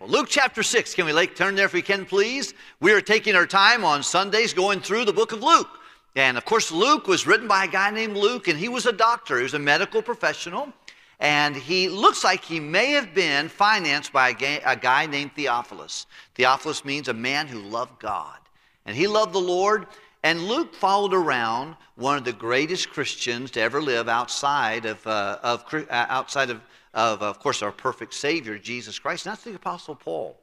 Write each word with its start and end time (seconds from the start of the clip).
Well, 0.00 0.08
Luke 0.08 0.26
chapter 0.28 0.64
6, 0.64 0.92
can 0.94 1.06
we 1.06 1.12
like, 1.12 1.36
turn 1.36 1.54
there 1.54 1.66
if 1.66 1.72
we 1.72 1.80
can, 1.80 2.04
please? 2.04 2.52
We 2.80 2.92
are 2.92 3.00
taking 3.00 3.36
our 3.36 3.46
time 3.46 3.84
on 3.84 4.02
Sundays 4.02 4.52
going 4.52 4.80
through 4.80 5.04
the 5.04 5.12
book 5.12 5.30
of 5.30 5.40
Luke. 5.40 5.68
And 6.16 6.36
of 6.36 6.44
course, 6.44 6.72
Luke 6.72 7.06
was 7.06 7.28
written 7.28 7.46
by 7.46 7.64
a 7.64 7.68
guy 7.68 7.92
named 7.92 8.16
Luke, 8.16 8.48
and 8.48 8.58
he 8.58 8.68
was 8.68 8.86
a 8.86 8.92
doctor, 8.92 9.36
he 9.36 9.44
was 9.44 9.54
a 9.54 9.58
medical 9.60 10.02
professional. 10.02 10.72
And 11.20 11.54
he 11.54 11.88
looks 11.88 12.24
like 12.24 12.44
he 12.44 12.58
may 12.58 12.90
have 12.90 13.14
been 13.14 13.48
financed 13.48 14.12
by 14.12 14.30
a 14.30 14.34
guy, 14.34 14.60
a 14.66 14.76
guy 14.76 15.06
named 15.06 15.30
Theophilus. 15.36 16.06
Theophilus 16.34 16.84
means 16.84 17.06
a 17.06 17.14
man 17.14 17.46
who 17.46 17.60
loved 17.60 18.00
God. 18.00 18.38
And 18.86 18.96
he 18.96 19.06
loved 19.06 19.32
the 19.32 19.38
Lord. 19.38 19.86
And 20.24 20.48
Luke 20.48 20.74
followed 20.74 21.14
around 21.14 21.76
one 21.94 22.18
of 22.18 22.24
the 22.24 22.32
greatest 22.32 22.90
Christians 22.90 23.52
to 23.52 23.60
ever 23.60 23.80
live 23.80 24.08
outside 24.08 24.86
of, 24.86 25.06
uh, 25.06 25.38
of, 25.42 25.64
uh, 25.72 25.84
outside 25.88 26.50
of 26.50 26.60
of, 26.94 27.22
of 27.22 27.40
course, 27.40 27.60
our 27.60 27.72
perfect 27.72 28.14
Savior, 28.14 28.56
Jesus 28.56 28.98
Christ. 28.98 29.26
not 29.26 29.42
the 29.42 29.54
Apostle 29.54 29.96
Paul. 29.96 30.38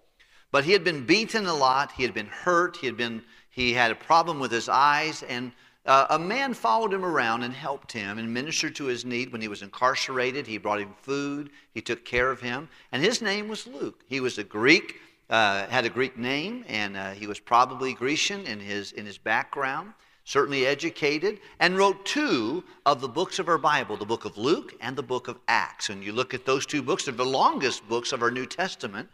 But 0.51 0.65
he 0.65 0.74
had 0.74 0.83
been 0.83 1.05
beaten 1.05 1.46
a 1.46 1.54
lot. 1.54 1.93
He 1.93 2.04
had 2.04 2.14
been 2.14 2.27
hurt. 2.27 2.77
He 2.77 2.86
had, 2.86 2.97
been, 2.97 3.24
he 3.50 3.74
had 3.74 3.89
a 3.89 3.96
problem 3.96 4.39
with 4.39 4.51
his 4.51 4.68
eyes. 4.68 5.24
And 5.24 5.54
uh, 5.86 6.07
a 6.10 6.19
man 6.19 6.54
followed 6.54 6.93
him 6.93 7.05
around 7.05 7.43
and 7.43 7.54
helped 7.54 7.93
him 7.93 8.18
and 8.18 8.33
ministered 8.33 8.75
to 8.75 8.86
his 8.86 9.05
need 9.05 9.32
when 9.32 9.39
he 9.39 9.47
was 9.47 9.61
incarcerated. 9.61 10.46
He 10.46 10.57
brought 10.57 10.82
him 10.82 10.93
food. 11.01 11.51
He 11.74 11.82
took 11.82 12.04
care 12.04 12.29
of 12.29 12.41
him. 12.41 12.68
And 12.91 13.02
his 13.02 13.21
name 13.21 13.47
was 13.47 13.65
Luke. 13.65 14.04
He 14.07 14.19
was 14.19 14.38
a 14.38 14.43
Greek, 14.43 14.99
uh, 15.29 15.68
had 15.68 15.86
a 15.86 15.89
Greek 15.89 16.18
name, 16.18 16.65
and 16.68 16.97
uh, 16.97 17.11
he 17.11 17.27
was 17.27 17.39
probably 17.39 17.93
Grecian 17.93 18.46
in 18.46 18.60
his, 18.60 18.91
in 18.91 19.05
his 19.05 19.18
background 19.18 19.93
certainly 20.24 20.66
educated, 20.66 21.39
and 21.60 21.78
wrote 21.78 22.06
two 22.06 22.64
of 22.86 23.02
the 23.02 23.07
books 23.07 23.39
of 23.39 23.48
our 23.48 23.57
Bible, 23.57 23.98
the 23.98 24.06
book 24.06 24.25
of 24.25 24.38
Luke 24.38 24.74
and 24.80 24.96
the 24.96 25.04
book 25.04 25.28
of 25.28 25.39
Acts. 25.47 25.89
And 25.89 26.04
you 26.04 26.11
look 26.11 26.34
at 26.34 26.46
those 26.46 26.66
two 26.66 26.82
books, 26.82 27.06
they're 27.06 27.14
the 27.14 27.25
longest 27.25 27.88
books 27.89 28.11
of 28.11 28.21
our 28.21 28.32
New 28.32 28.46
Testament, 28.46 29.10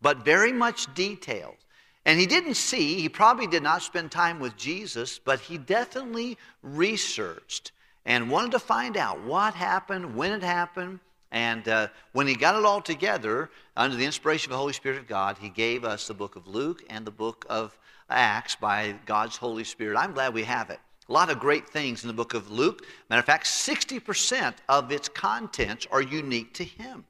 but 0.00 0.24
very 0.24 0.52
much 0.52 0.92
detailed. 0.94 1.56
And 2.04 2.18
he 2.18 2.26
didn't 2.26 2.54
see, 2.54 3.00
he 3.00 3.08
probably 3.08 3.46
did 3.46 3.62
not 3.62 3.82
spend 3.82 4.10
time 4.10 4.40
with 4.40 4.56
Jesus, 4.56 5.18
but 5.18 5.40
he 5.40 5.58
definitely 5.58 6.36
researched 6.62 7.72
and 8.04 8.30
wanted 8.30 8.50
to 8.52 8.58
find 8.58 8.96
out 8.96 9.22
what 9.22 9.54
happened, 9.54 10.16
when 10.16 10.32
it 10.32 10.42
happened. 10.42 10.98
And 11.30 11.66
uh, 11.68 11.88
when 12.12 12.26
he 12.26 12.34
got 12.34 12.56
it 12.56 12.64
all 12.64 12.82
together, 12.82 13.50
under 13.76 13.96
the 13.96 14.04
inspiration 14.04 14.50
of 14.50 14.56
the 14.56 14.58
Holy 14.58 14.72
Spirit 14.72 14.98
of 14.98 15.06
God, 15.06 15.38
he 15.40 15.48
gave 15.48 15.84
us 15.84 16.08
the 16.08 16.14
book 16.14 16.36
of 16.36 16.46
Luke 16.46 16.82
and 16.90 17.06
the 17.06 17.12
book 17.12 17.46
of 17.48 17.78
Acts 18.12 18.56
by 18.56 18.94
God's 19.06 19.36
Holy 19.36 19.64
Spirit. 19.64 19.96
I'm 19.96 20.12
glad 20.12 20.34
we 20.34 20.44
have 20.44 20.70
it. 20.70 20.80
A 21.08 21.12
lot 21.12 21.30
of 21.30 21.40
great 21.40 21.68
things 21.68 22.04
in 22.04 22.08
the 22.08 22.14
book 22.14 22.34
of 22.34 22.50
Luke. 22.50 22.86
Matter 23.10 23.20
of 23.20 23.26
fact, 23.26 23.46
60% 23.46 24.54
of 24.68 24.92
its 24.92 25.08
contents 25.08 25.86
are 25.90 26.02
unique 26.02 26.54
to 26.54 26.64
him. 26.64 27.04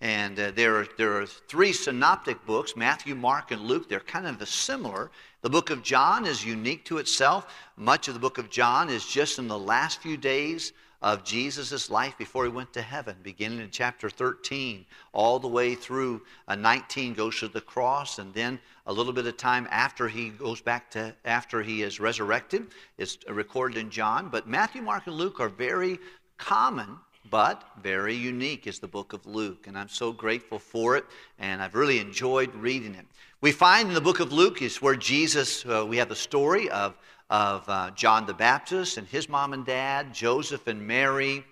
And 0.00 0.38
uh, 0.38 0.50
there, 0.50 0.76
are, 0.76 0.86
there 0.98 1.20
are 1.20 1.26
three 1.26 1.72
synoptic 1.72 2.44
books 2.44 2.76
Matthew, 2.76 3.14
Mark, 3.14 3.50
and 3.50 3.62
Luke. 3.62 3.88
They're 3.88 4.00
kind 4.00 4.26
of 4.26 4.46
similar. 4.48 5.10
The 5.40 5.50
book 5.50 5.70
of 5.70 5.82
John 5.82 6.26
is 6.26 6.44
unique 6.44 6.84
to 6.86 6.98
itself. 6.98 7.46
Much 7.76 8.08
of 8.08 8.14
the 8.14 8.20
book 8.20 8.36
of 8.38 8.50
John 8.50 8.90
is 8.90 9.06
just 9.06 9.38
in 9.38 9.48
the 9.48 9.58
last 9.58 10.02
few 10.02 10.16
days 10.16 10.72
of 11.04 11.22
Jesus' 11.22 11.90
life 11.90 12.16
before 12.16 12.44
he 12.44 12.50
went 12.50 12.72
to 12.72 12.80
heaven, 12.80 13.14
beginning 13.22 13.60
in 13.60 13.68
chapter 13.70 14.08
13, 14.08 14.86
all 15.12 15.38
the 15.38 15.46
way 15.46 15.74
through 15.74 16.22
uh, 16.48 16.54
19 16.54 17.12
goes 17.12 17.38
to 17.40 17.48
the 17.48 17.60
cross, 17.60 18.18
and 18.18 18.32
then 18.32 18.58
a 18.86 18.92
little 18.92 19.12
bit 19.12 19.26
of 19.26 19.36
time 19.36 19.68
after 19.70 20.08
he 20.08 20.30
goes 20.30 20.62
back 20.62 20.90
to, 20.92 21.14
after 21.26 21.62
he 21.62 21.82
is 21.82 22.00
resurrected, 22.00 22.68
is 22.96 23.18
recorded 23.28 23.76
in 23.76 23.90
John. 23.90 24.30
But 24.30 24.48
Matthew, 24.48 24.80
Mark, 24.80 25.06
and 25.06 25.14
Luke 25.14 25.40
are 25.40 25.50
very 25.50 25.98
common 26.38 26.96
but 27.30 27.64
very 27.82 28.14
unique 28.14 28.66
is 28.66 28.78
the 28.78 28.86
book 28.86 29.14
of 29.14 29.24
Luke. 29.26 29.66
And 29.66 29.78
I'm 29.78 29.88
so 29.88 30.12
grateful 30.12 30.58
for 30.58 30.96
it, 30.96 31.04
and 31.38 31.62
I've 31.62 31.74
really 31.74 31.98
enjoyed 31.98 32.54
reading 32.54 32.94
it. 32.94 33.06
We 33.40 33.50
find 33.50 33.88
in 33.88 33.94
the 33.94 34.00
book 34.00 34.20
of 34.20 34.32
Luke 34.32 34.62
is 34.62 34.80
where 34.80 34.94
Jesus, 34.94 35.64
uh, 35.66 35.84
we 35.86 35.96
have 35.96 36.08
the 36.08 36.16
story 36.16 36.68
of 36.70 36.96
of 37.30 37.68
uh, 37.68 37.90
John 37.92 38.26
the 38.26 38.34
Baptist 38.34 38.96
and 38.98 39.06
his 39.06 39.28
mom 39.28 39.52
and 39.52 39.64
dad, 39.64 40.12
Joseph 40.14 40.66
and 40.66 40.86
Mary, 40.86 41.44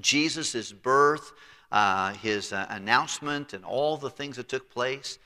Jesus' 0.00 0.72
birth, 0.72 1.32
uh, 1.70 2.14
his 2.14 2.52
uh, 2.52 2.66
announcement, 2.70 3.52
and 3.52 3.64
all 3.64 3.96
the 3.96 4.10
things 4.10 4.36
that 4.36 4.48
took 4.48 4.70
place. 4.70 5.18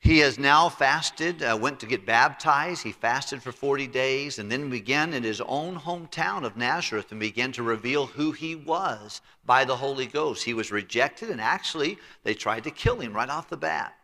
He 0.00 0.18
has 0.18 0.38
now 0.38 0.68
fasted, 0.68 1.42
uh, 1.42 1.58
went 1.60 1.80
to 1.80 1.86
get 1.86 2.06
baptized. 2.06 2.84
He 2.84 2.92
fasted 2.92 3.42
for 3.42 3.50
40 3.50 3.88
days 3.88 4.38
and 4.38 4.50
then 4.50 4.70
began 4.70 5.12
in 5.12 5.24
his 5.24 5.40
own 5.40 5.76
hometown 5.76 6.44
of 6.44 6.56
Nazareth 6.56 7.10
and 7.10 7.18
began 7.18 7.50
to 7.52 7.64
reveal 7.64 8.06
who 8.06 8.30
he 8.30 8.54
was 8.54 9.20
by 9.44 9.64
the 9.64 9.76
Holy 9.76 10.06
Ghost. 10.06 10.44
He 10.44 10.54
was 10.54 10.70
rejected, 10.70 11.30
and 11.30 11.40
actually, 11.40 11.98
they 12.22 12.34
tried 12.34 12.64
to 12.64 12.70
kill 12.70 13.00
him 13.00 13.12
right 13.12 13.28
off 13.28 13.48
the 13.48 13.56
bat. 13.56 13.97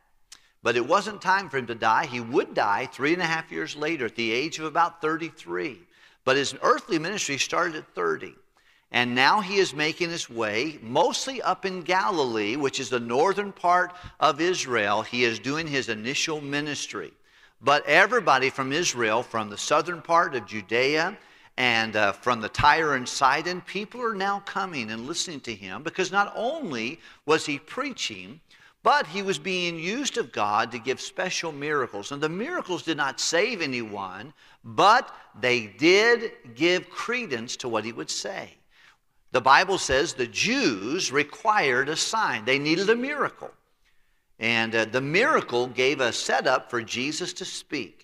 But 0.64 0.76
it 0.76 0.88
wasn't 0.88 1.20
time 1.20 1.50
for 1.50 1.58
him 1.58 1.66
to 1.66 1.74
die. 1.74 2.06
He 2.06 2.20
would 2.20 2.54
die 2.54 2.88
three 2.90 3.12
and 3.12 3.20
a 3.20 3.26
half 3.26 3.52
years 3.52 3.76
later 3.76 4.06
at 4.06 4.16
the 4.16 4.32
age 4.32 4.58
of 4.58 4.64
about 4.64 5.02
33. 5.02 5.78
But 6.24 6.38
his 6.38 6.56
earthly 6.62 6.98
ministry 6.98 7.36
started 7.36 7.76
at 7.76 7.94
30. 7.94 8.34
And 8.90 9.14
now 9.14 9.42
he 9.42 9.56
is 9.56 9.74
making 9.74 10.08
his 10.08 10.30
way 10.30 10.78
mostly 10.80 11.42
up 11.42 11.66
in 11.66 11.82
Galilee, 11.82 12.56
which 12.56 12.80
is 12.80 12.88
the 12.88 12.98
northern 12.98 13.52
part 13.52 13.92
of 14.20 14.40
Israel. 14.40 15.02
He 15.02 15.24
is 15.24 15.38
doing 15.38 15.66
his 15.66 15.90
initial 15.90 16.40
ministry. 16.40 17.12
But 17.60 17.84
everybody 17.84 18.48
from 18.48 18.72
Israel, 18.72 19.22
from 19.22 19.50
the 19.50 19.58
southern 19.58 20.00
part 20.00 20.34
of 20.34 20.46
Judea 20.46 21.18
and 21.58 21.94
uh, 21.94 22.12
from 22.12 22.40
the 22.40 22.48
Tyre 22.48 22.94
and 22.94 23.06
Sidon, 23.06 23.60
people 23.60 24.00
are 24.00 24.14
now 24.14 24.40
coming 24.46 24.90
and 24.90 25.06
listening 25.06 25.40
to 25.40 25.54
him 25.54 25.82
because 25.82 26.10
not 26.10 26.32
only 26.34 27.00
was 27.26 27.44
he 27.44 27.58
preaching, 27.58 28.40
but 28.84 29.06
he 29.06 29.22
was 29.22 29.38
being 29.38 29.78
used 29.78 30.18
of 30.18 30.30
God 30.30 30.70
to 30.70 30.78
give 30.78 31.00
special 31.00 31.50
miracles. 31.50 32.12
And 32.12 32.22
the 32.22 32.28
miracles 32.28 32.82
did 32.82 32.98
not 32.98 33.18
save 33.18 33.62
anyone, 33.62 34.34
but 34.62 35.12
they 35.40 35.66
did 35.66 36.32
give 36.54 36.90
credence 36.90 37.56
to 37.56 37.68
what 37.68 37.86
he 37.86 37.92
would 37.92 38.10
say. 38.10 38.50
The 39.32 39.40
Bible 39.40 39.78
says 39.78 40.12
the 40.12 40.26
Jews 40.26 41.10
required 41.10 41.88
a 41.88 41.96
sign, 41.96 42.44
they 42.44 42.58
needed 42.58 42.90
a 42.90 42.94
miracle. 42.94 43.50
And 44.38 44.74
uh, 44.74 44.84
the 44.84 45.00
miracle 45.00 45.66
gave 45.66 46.00
a 46.00 46.12
setup 46.12 46.70
for 46.70 46.82
Jesus 46.82 47.32
to 47.34 47.46
speak. 47.46 48.03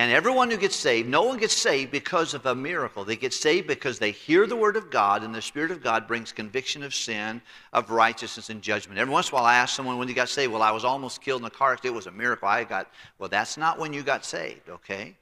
And 0.00 0.10
everyone 0.10 0.50
who 0.50 0.56
gets 0.56 0.76
saved, 0.76 1.10
no 1.10 1.24
one 1.24 1.36
gets 1.36 1.54
saved 1.54 1.92
because 1.92 2.32
of 2.32 2.46
a 2.46 2.54
miracle. 2.54 3.04
They 3.04 3.16
get 3.16 3.34
saved 3.34 3.66
because 3.66 3.98
they 3.98 4.12
hear 4.12 4.46
the 4.46 4.56
word 4.56 4.76
of 4.76 4.90
God, 4.90 5.22
and 5.22 5.34
the 5.34 5.42
Spirit 5.42 5.70
of 5.70 5.82
God 5.82 6.08
brings 6.08 6.32
conviction 6.32 6.82
of 6.82 6.94
sin, 6.94 7.42
of 7.74 7.90
righteousness, 7.90 8.48
and 8.48 8.62
judgment. 8.62 8.98
Every 8.98 9.12
once 9.12 9.28
in 9.28 9.34
a 9.34 9.34
while, 9.34 9.44
I 9.44 9.56
ask 9.56 9.76
someone 9.76 9.98
when 9.98 10.08
you 10.08 10.14
got 10.14 10.30
saved, 10.30 10.54
Well, 10.54 10.62
I 10.62 10.70
was 10.70 10.86
almost 10.86 11.20
killed 11.20 11.42
in 11.42 11.46
a 11.46 11.50
car 11.50 11.74
accident. 11.74 11.92
It 11.92 11.96
was 11.96 12.06
a 12.06 12.12
miracle. 12.12 12.48
I 12.48 12.64
got, 12.64 12.90
well, 13.18 13.28
that's 13.28 13.58
not 13.58 13.78
when 13.78 13.92
you 13.92 14.02
got 14.02 14.24
saved, 14.24 14.70
okay? 14.70 15.18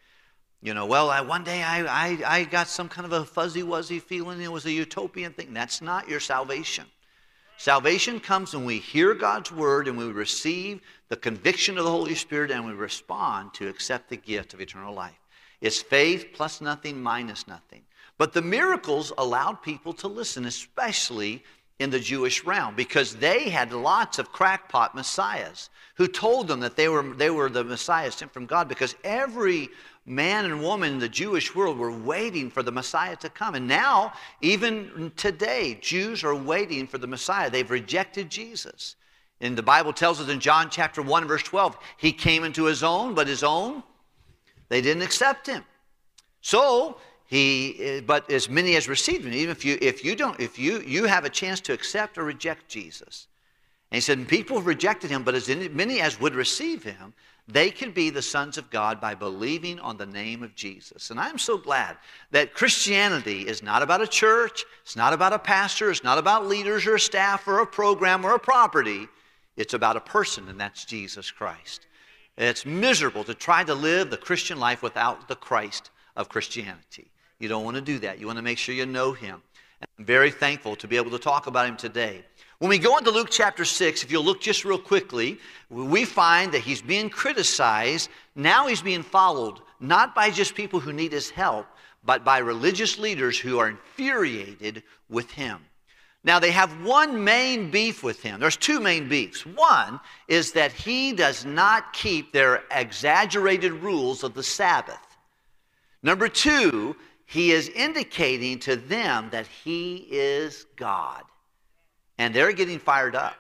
You 0.63 0.75
know, 0.75 0.87
well, 0.87 1.11
I, 1.11 1.23
one 1.23 1.43
day 1.43 1.61
I, 1.65 1.81
I, 1.81 2.19
I 2.25 2.45
got 2.45 2.69
some 2.69 2.89
kind 2.89 3.05
of 3.05 3.11
a 3.11 3.25
fuzzy 3.25 3.65
wuzzy 3.65 4.01
feeling. 4.01 4.41
It 4.41 4.53
was 4.53 4.65
a 4.65 4.71
utopian 4.71 5.33
thing. 5.33 5.53
That's 5.53 5.83
not 5.83 6.09
your 6.09 6.21
salvation. 6.21 6.85
Salvation 7.59 8.21
comes 8.21 8.55
when 8.55 8.65
we 8.65 8.79
hear 8.79 9.15
God's 9.15 9.51
word 9.51 9.89
and 9.89 9.99
we 9.99 10.05
receive 10.05 10.81
the 11.09 11.17
conviction 11.17 11.77
of 11.77 11.85
the 11.85 11.91
Holy 11.91 12.15
Spirit 12.15 12.53
and 12.53 12.65
we 12.65 12.73
respond 12.73 13.53
to 13.55 13.69
accept 13.69 14.09
the 14.09 14.17
gift 14.17 14.55
of 14.55 14.61
eternal 14.61 14.95
life. 14.95 15.19
It's 15.61 15.83
faith 15.83 16.29
plus 16.33 16.61
nothing 16.61 17.03
minus 17.03 17.49
nothing. 17.49 17.83
But 18.17 18.33
the 18.33 18.43
miracles 18.43 19.13
allowed 19.19 19.61
people 19.61 19.93
to 19.95 20.07
listen, 20.07 20.45
especially 20.45 21.43
in 21.81 21.91
the 21.91 21.99
Jewish 21.99 22.45
realm, 22.45 22.77
because 22.77 23.17
they 23.17 23.49
had 23.49 23.73
lots 23.73 24.21
of 24.21 24.31
crackpot 24.31 24.95
messiahs 24.95 25.69
who 25.97 26.07
told 26.07 26.47
them 26.47 26.61
that 26.61 26.77
they 26.77 26.89
were, 26.89 27.03
they 27.03 27.31
were 27.31 27.49
the 27.49 27.65
messiah 27.65 28.13
sent 28.13 28.33
from 28.33 28.47
God, 28.47 28.69
because 28.69 28.95
every 29.03 29.69
man 30.09 30.45
and 30.45 30.63
woman 30.63 30.95
in 30.95 30.99
the 30.99 31.09
Jewish 31.09 31.55
world 31.55 31.79
were 31.79 31.93
waiting 31.93 32.51
for 32.51 32.63
the 32.63 32.73
Messiah 32.73 33.17
to 33.17 33.29
come. 33.29 33.55
And 33.55 33.69
now, 33.69 34.13
even 34.41 35.13
today, 35.17 35.79
Jews 35.81 36.25
are 36.25 36.35
waiting 36.35 36.87
for 36.87 36.99
the 36.99 37.07
Messiah. 37.07 37.51
They've 37.51 37.71
rejected 37.71 38.31
Jesus. 38.31 38.97
And 39.41 39.57
the 39.57 39.63
Bible 39.63 39.93
tells 39.93 40.21
us 40.21 40.29
in 40.29 40.41
John 40.41 40.69
chapter 40.71 41.03
1, 41.03 41.27
verse 41.27 41.43
12, 41.43 41.79
he 41.97 42.13
came 42.13 42.45
into 42.45 42.65
his 42.65 42.83
own, 42.83 43.15
but 43.15 43.29
his 43.29 43.45
own, 43.45 43.83
they 44.69 44.81
didn't 44.81 45.03
accept 45.03 45.47
him. 45.47 45.65
So, 46.41 46.99
he, 47.27 47.77
eh, 47.81 48.01
but 48.01 48.31
as 48.31 48.49
many 48.49 48.75
as 48.77 48.89
received 48.89 49.25
him, 49.25 49.33
even 49.33 49.51
if 49.51 49.65
you, 49.65 49.79
if 49.81 50.05
you 50.05 50.17
don't, 50.17 50.41
if 50.41 50.59
you, 50.59 50.81
you 50.81 51.05
have 51.05 51.25
a 51.25 51.31
chance 51.31 51.61
to 51.63 51.73
accept 51.73 52.19
or 52.19 52.25
reject 52.25 52.69
Jesus. 52.69 53.29
And 53.91 53.97
he 53.97 54.01
said, 54.01 54.29
people 54.29 54.61
rejected 54.61 55.11
him, 55.11 55.23
but 55.23 55.35
as 55.35 55.49
many 55.49 56.01
as 56.01 56.21
would 56.21 56.35
receive 56.35 56.83
him, 56.83 57.15
they 57.51 57.71
can 57.71 57.93
be 57.93 58.11
the 58.11 58.21
sons 58.21 58.59
of 58.59 58.69
God 58.69 59.01
by 59.01 59.15
believing 59.15 59.81
on 59.81 59.97
the 59.97 60.05
name 60.05 60.43
of 60.43 60.55
Jesus. 60.55 61.11
And 61.11 61.19
I'm 61.19 61.39
so 61.39 61.57
glad 61.57 61.97
that 62.31 62.53
Christianity 62.53 63.49
is 63.49 63.63
not 63.63 63.83
about 63.83 64.03
a 64.03 64.07
church, 64.07 64.65
it's 64.83 64.97
not 64.97 65.15
about 65.15 65.33
a 65.33 65.39
pastor, 65.39 65.91
it's 65.91 66.05
not 66.05 66.19
about 66.19 66.47
leaders 66.47 66.87
or 66.87 66.99
staff 66.99 67.49
or 67.49 67.61
a 67.61 67.67
program 67.67 68.27
or 68.27 68.35
a 68.35 68.39
property. 68.39 69.09
It's 69.57 69.73
about 69.73 69.97
a 69.97 70.01
person, 70.01 70.49
and 70.51 70.61
that's 70.61 70.85
Jesus 70.85 71.31
Christ. 71.31 71.87
It's 72.37 72.67
miserable 72.67 73.25
to 73.25 73.35
try 73.35 73.65
to 73.65 73.75
live 73.75 74.11
the 74.11 74.17
Christian 74.19 74.61
life 74.61 74.83
without 74.83 75.27
the 75.27 75.35
Christ 75.35 75.91
of 76.17 76.29
Christianity. 76.29 77.11
You 77.39 77.49
don't 77.49 77.65
want 77.65 77.77
to 77.77 77.81
do 77.81 77.99
that. 78.01 78.21
You 78.21 78.27
want 78.27 78.37
to 78.37 78.43
make 78.43 78.59
sure 78.59 78.75
you 78.75 78.87
know 78.87 79.13
Him. 79.13 79.43
And 79.81 79.89
I'm 79.99 80.05
very 80.05 80.31
thankful 80.31 80.77
to 80.77 80.87
be 80.87 80.97
able 80.97 81.11
to 81.13 81.19
talk 81.19 81.47
about 81.47 81.67
Him 81.67 81.77
today. 81.77 82.25
When 82.59 82.71
we 82.71 82.79
go 82.79 82.99
into 82.99 83.13
Luke 83.13 83.29
chapter 83.31 83.65
6, 83.65 84.03
if 84.03 84.11
you'll 84.11 84.25
look 84.25 84.41
just 84.41 84.65
real 84.65 84.81
quickly, 84.81 85.39
we 85.71 86.05
find 86.05 86.51
that 86.53 86.63
he's 86.63 86.83
being 86.83 87.09
criticized. 87.09 88.11
Now 88.35 88.67
he's 88.67 88.83
being 88.83 89.05
followed, 89.05 89.61
not 89.79 90.13
by 90.13 90.31
just 90.31 90.57
people 90.57 90.81
who 90.81 90.93
need 90.93 91.13
his 91.13 91.31
help, 91.31 91.67
but 92.05 92.25
by 92.25 92.39
religious 92.39 92.99
leaders 92.99 93.39
who 93.39 93.59
are 93.59 93.69
infuriated 93.69 94.83
with 95.09 95.31
him. 95.31 95.65
Now, 96.25 96.41
they 96.41 96.51
have 96.51 96.85
one 96.85 97.23
main 97.23 97.71
beef 97.71 98.03
with 98.03 98.21
him. 98.21 98.41
There's 98.41 98.57
two 98.57 98.81
main 98.81 99.09
beefs. 99.09 99.47
One 99.47 100.01
is 100.27 100.51
that 100.53 100.73
he 100.73 101.13
does 101.13 101.45
not 101.45 101.93
keep 101.93 102.33
their 102.33 102.65
exaggerated 102.73 103.73
rules 103.73 104.25
of 104.25 104.35
the 104.35 104.43
Sabbath. 104.43 104.99
Number 106.03 106.29
two, 106.29 106.97
he 107.25 107.53
is 107.53 107.69
indicating 107.69 108.59
to 108.61 108.75
them 108.75 109.31
that 109.31 109.47
he 109.47 110.09
is 110.11 110.67
God. 110.75 111.23
And 112.19 112.35
they're 112.35 112.53
getting 112.53 112.79
fired 112.79 113.15
up. 113.15 113.37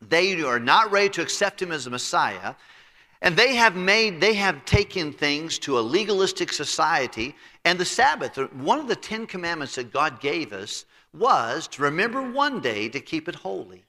They 0.00 0.40
are 0.42 0.58
not 0.58 0.90
ready 0.90 1.10
to 1.10 1.22
accept 1.22 1.62
him 1.62 1.70
as 1.70 1.86
a 1.86 1.90
Messiah. 1.90 2.54
And 3.20 3.36
they 3.36 3.54
have 3.54 3.76
made, 3.76 4.20
they 4.20 4.34
have 4.34 4.64
taken 4.64 5.12
things 5.12 5.58
to 5.60 5.78
a 5.78 5.80
legalistic 5.80 6.52
society. 6.52 7.36
And 7.64 7.78
the 7.78 7.84
Sabbath, 7.84 8.36
one 8.54 8.80
of 8.80 8.88
the 8.88 8.96
Ten 8.96 9.26
Commandments 9.26 9.76
that 9.76 9.92
God 9.92 10.20
gave 10.20 10.52
us, 10.52 10.84
was 11.14 11.68
to 11.68 11.82
remember 11.82 12.22
one 12.22 12.60
day 12.60 12.88
to 12.88 13.00
keep 13.00 13.28
it 13.28 13.34
holy. 13.36 13.84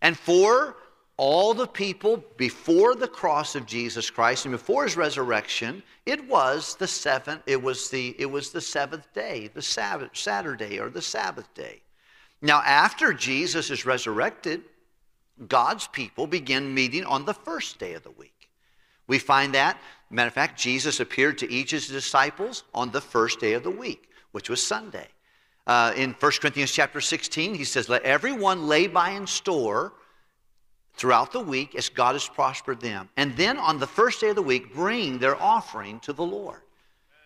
And 0.00 0.16
for 0.16 0.76
all 1.18 1.52
the 1.52 1.66
people 1.66 2.24
before 2.36 2.94
the 2.94 3.08
cross 3.08 3.56
of 3.56 3.66
Jesus 3.66 4.08
Christ 4.08 4.46
and 4.46 4.52
before 4.52 4.84
his 4.84 4.96
resurrection, 4.96 5.82
it 6.06 6.26
was 6.28 6.76
the 6.76 6.86
seventh, 6.86 7.42
it 7.46 7.60
was 7.60 7.90
the, 7.90 8.14
it 8.18 8.26
was 8.26 8.52
the 8.52 8.60
seventh 8.60 9.12
day, 9.12 9.50
the 9.52 9.60
Sabbath, 9.60 10.10
Saturday 10.14 10.78
or 10.78 10.88
the 10.88 11.02
Sabbath 11.02 11.52
day. 11.54 11.82
Now, 12.40 12.62
after 12.64 13.12
Jesus 13.12 13.70
is 13.70 13.84
resurrected, 13.84 14.62
God's 15.46 15.86
people 15.88 16.26
begin 16.26 16.72
meeting 16.72 17.04
on 17.04 17.24
the 17.24 17.34
first 17.34 17.78
day 17.78 17.94
of 17.94 18.02
the 18.02 18.10
week. 18.10 18.50
We 19.06 19.18
find 19.18 19.54
that, 19.54 19.78
matter 20.10 20.28
of 20.28 20.34
fact, 20.34 20.58
Jesus 20.58 21.00
appeared 21.00 21.38
to 21.38 21.50
each 21.50 21.72
of 21.72 21.78
his 21.78 21.88
disciples 21.88 22.64
on 22.74 22.90
the 22.90 23.00
first 23.00 23.40
day 23.40 23.54
of 23.54 23.62
the 23.62 23.70
week, 23.70 24.10
which 24.32 24.50
was 24.50 24.64
Sunday. 24.64 25.08
Uh, 25.66 25.92
in 25.96 26.14
1 26.18 26.32
Corinthians 26.40 26.72
chapter 26.72 27.00
16, 27.00 27.54
he 27.54 27.64
says, 27.64 27.88
Let 27.88 28.02
everyone 28.02 28.68
lay 28.68 28.86
by 28.86 29.10
in 29.10 29.26
store 29.26 29.92
throughout 30.94 31.32
the 31.32 31.40
week 31.40 31.74
as 31.74 31.88
God 31.88 32.14
has 32.14 32.28
prospered 32.28 32.80
them. 32.80 33.08
And 33.16 33.36
then 33.36 33.58
on 33.58 33.78
the 33.78 33.86
first 33.86 34.20
day 34.20 34.30
of 34.30 34.36
the 34.36 34.42
week, 34.42 34.74
bring 34.74 35.18
their 35.18 35.40
offering 35.40 36.00
to 36.00 36.12
the 36.12 36.24
Lord. 36.24 36.60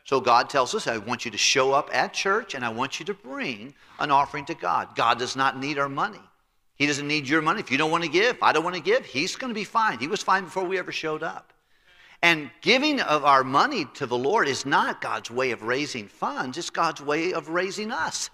So 0.05 0.21
God 0.21 0.51
tells 0.51 0.75
us, 0.75 0.87
I 0.87 0.99
want 0.99 1.25
you 1.25 1.31
to 1.31 1.39
show 1.39 1.73
up 1.73 1.91
at 1.93 2.13
church 2.13 2.55
and 2.55 2.65
I 2.65 2.69
want 2.71 2.99
you 2.99 3.07
to 3.07 3.15
bring 3.15 3.75
an 3.99 4.11
offering 4.11 4.45
to 4.47 4.55
God. 4.55 4.97
God 4.97 5.19
does 5.19 5.37
not 5.37 5.59
need 5.59 5.79
our 5.79 5.89
money. 5.89 6.21
He 6.77 6.87
doesn't 6.87 7.07
need 7.07 7.29
your 7.29 7.43
money. 7.43 7.61
If 7.61 7.71
you 7.71 7.79
don't 7.79 7.91
want 7.91 8.03
to 8.03 8.11
give, 8.11 8.37
I 8.43 8.53
don't 8.53 8.65
want 8.65 8.77
to 8.77 8.83
give, 8.83 9.05
He's 9.05 9.37
going 9.37 9.51
to 9.51 9.55
be 9.55 9.65
fine. 9.65 9.99
He 9.99 10.09
was 10.09 10.23
fine 10.23 10.45
before 10.45 10.65
we 10.65 10.79
ever 10.79 10.91
showed 10.91 11.23
up. 11.23 11.53
And 12.23 12.51
giving 12.61 13.01
of 13.01 13.25
our 13.25 13.45
money 13.45 13.87
to 13.95 14.07
the 14.07 14.17
Lord 14.17 14.49
is 14.49 14.65
not 14.65 15.01
God's 15.01 15.31
way 15.31 15.51
of 15.51 15.63
raising 15.63 16.09
funds, 16.09 16.57
it's 16.57 16.71
God's 16.71 17.01
way 17.01 17.33
of 17.33 17.49
raising 17.49 17.91
us, 17.91 18.31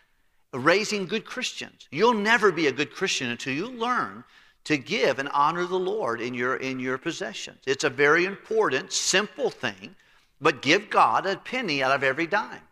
raising 0.54 1.06
good 1.06 1.24
Christians. 1.24 1.88
You'll 1.90 2.14
never 2.14 2.52
be 2.52 2.66
a 2.66 2.72
good 2.72 2.92
Christian 2.92 3.30
until 3.30 3.54
you 3.54 3.68
learn 3.68 4.24
to 4.64 4.76
give 4.76 5.18
and 5.18 5.28
honor 5.30 5.66
the 5.66 5.78
Lord 5.78 6.20
in 6.20 6.34
your, 6.34 6.56
in 6.56 6.78
your 6.78 6.98
possessions. 6.98 7.58
It's 7.66 7.84
a 7.84 7.90
very 7.90 8.26
important, 8.26 8.92
simple 8.92 9.50
thing, 9.50 9.96
but 10.40 10.62
give 10.62 10.90
God 10.90 11.26
a 11.26 11.36
penny 11.36 11.82
out 11.82 11.92
of 11.92 12.02
every 12.02 12.26
dime. 12.26 12.62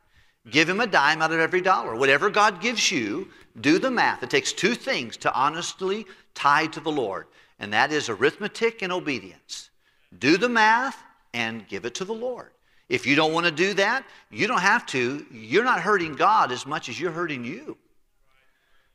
Give 0.50 0.68
him 0.68 0.80
a 0.80 0.86
dime 0.86 1.20
out 1.20 1.32
of 1.32 1.40
every 1.40 1.60
dollar. 1.60 1.94
Whatever 1.94 2.30
God 2.30 2.60
gives 2.60 2.90
you, 2.90 3.28
do 3.60 3.78
the 3.78 3.90
math. 3.90 4.22
It 4.22 4.30
takes 4.30 4.52
two 4.52 4.74
things 4.74 5.16
to 5.18 5.34
honestly 5.34 6.06
tie 6.34 6.66
to 6.68 6.80
the 6.80 6.90
Lord, 6.90 7.26
and 7.58 7.72
that 7.72 7.92
is 7.92 8.08
arithmetic 8.08 8.82
and 8.82 8.92
obedience. 8.92 9.70
Do 10.18 10.38
the 10.38 10.48
math 10.48 11.02
and 11.34 11.68
give 11.68 11.84
it 11.84 11.94
to 11.96 12.04
the 12.04 12.14
Lord. 12.14 12.50
If 12.88 13.06
you 13.06 13.14
don't 13.14 13.34
want 13.34 13.44
to 13.44 13.52
do 13.52 13.74
that, 13.74 14.04
you 14.30 14.46
don't 14.46 14.60
have 14.60 14.86
to. 14.86 15.26
You're 15.30 15.64
not 15.64 15.80
hurting 15.80 16.14
God 16.14 16.50
as 16.52 16.64
much 16.64 16.88
as 16.88 16.98
you're 16.98 17.12
hurting 17.12 17.44
you. 17.44 17.76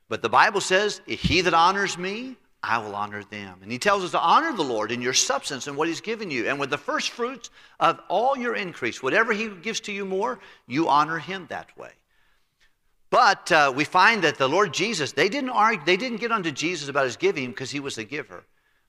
But 0.09 0.21
the 0.21 0.29
Bible 0.29 0.61
says, 0.61 1.01
He 1.05 1.41
that 1.41 1.53
honors 1.53 1.97
me, 1.97 2.35
I 2.63 2.77
will 2.77 2.95
honor 2.95 3.24
them. 3.25 3.60
And 3.62 3.71
He 3.71 3.77
tells 3.77 4.04
us 4.04 4.12
to 4.12 4.19
honor 4.19 4.54
the 4.54 4.63
Lord 4.63 4.92
in 4.92 5.01
your 5.01 5.13
substance 5.13 5.68
and 5.68 5.75
what 5.75 5.89
He's 5.89 6.01
given 6.01 6.31
you. 6.31 6.48
And 6.48 6.60
with 6.60 6.69
the 6.69 6.77
first 6.77 7.10
fruits 7.10 7.50
of 7.80 8.00
all 8.07 8.38
your 8.38 8.56
increase, 8.56 9.04
whatever 9.04 9.33
He 9.33 9.50
gives 9.50 9.81
to 9.81 9.92
you 9.92 10.06
more, 10.06 10.39
you 10.65 10.88
honor 10.88 11.19
Him 11.19 11.45
that 11.50 11.77
way. 11.77 11.92
But 13.10 13.51
uh, 13.51 13.71
we 13.75 13.83
find 13.83 14.24
that 14.24 14.39
the 14.39 14.50
Lord 14.50 14.74
Jesus, 14.74 15.12
they 15.12 15.30
didn't 15.30 15.51
argue, 15.51 15.86
they 15.86 15.98
didn't 15.98 16.19
get 16.19 16.31
onto 16.31 16.50
Jesus 16.50 16.89
about 16.89 17.06
his 17.06 17.15
giving 17.15 17.51
because 17.51 17.69
he 17.69 17.80
was 17.80 18.00
a 18.00 18.04
giver. 18.04 18.44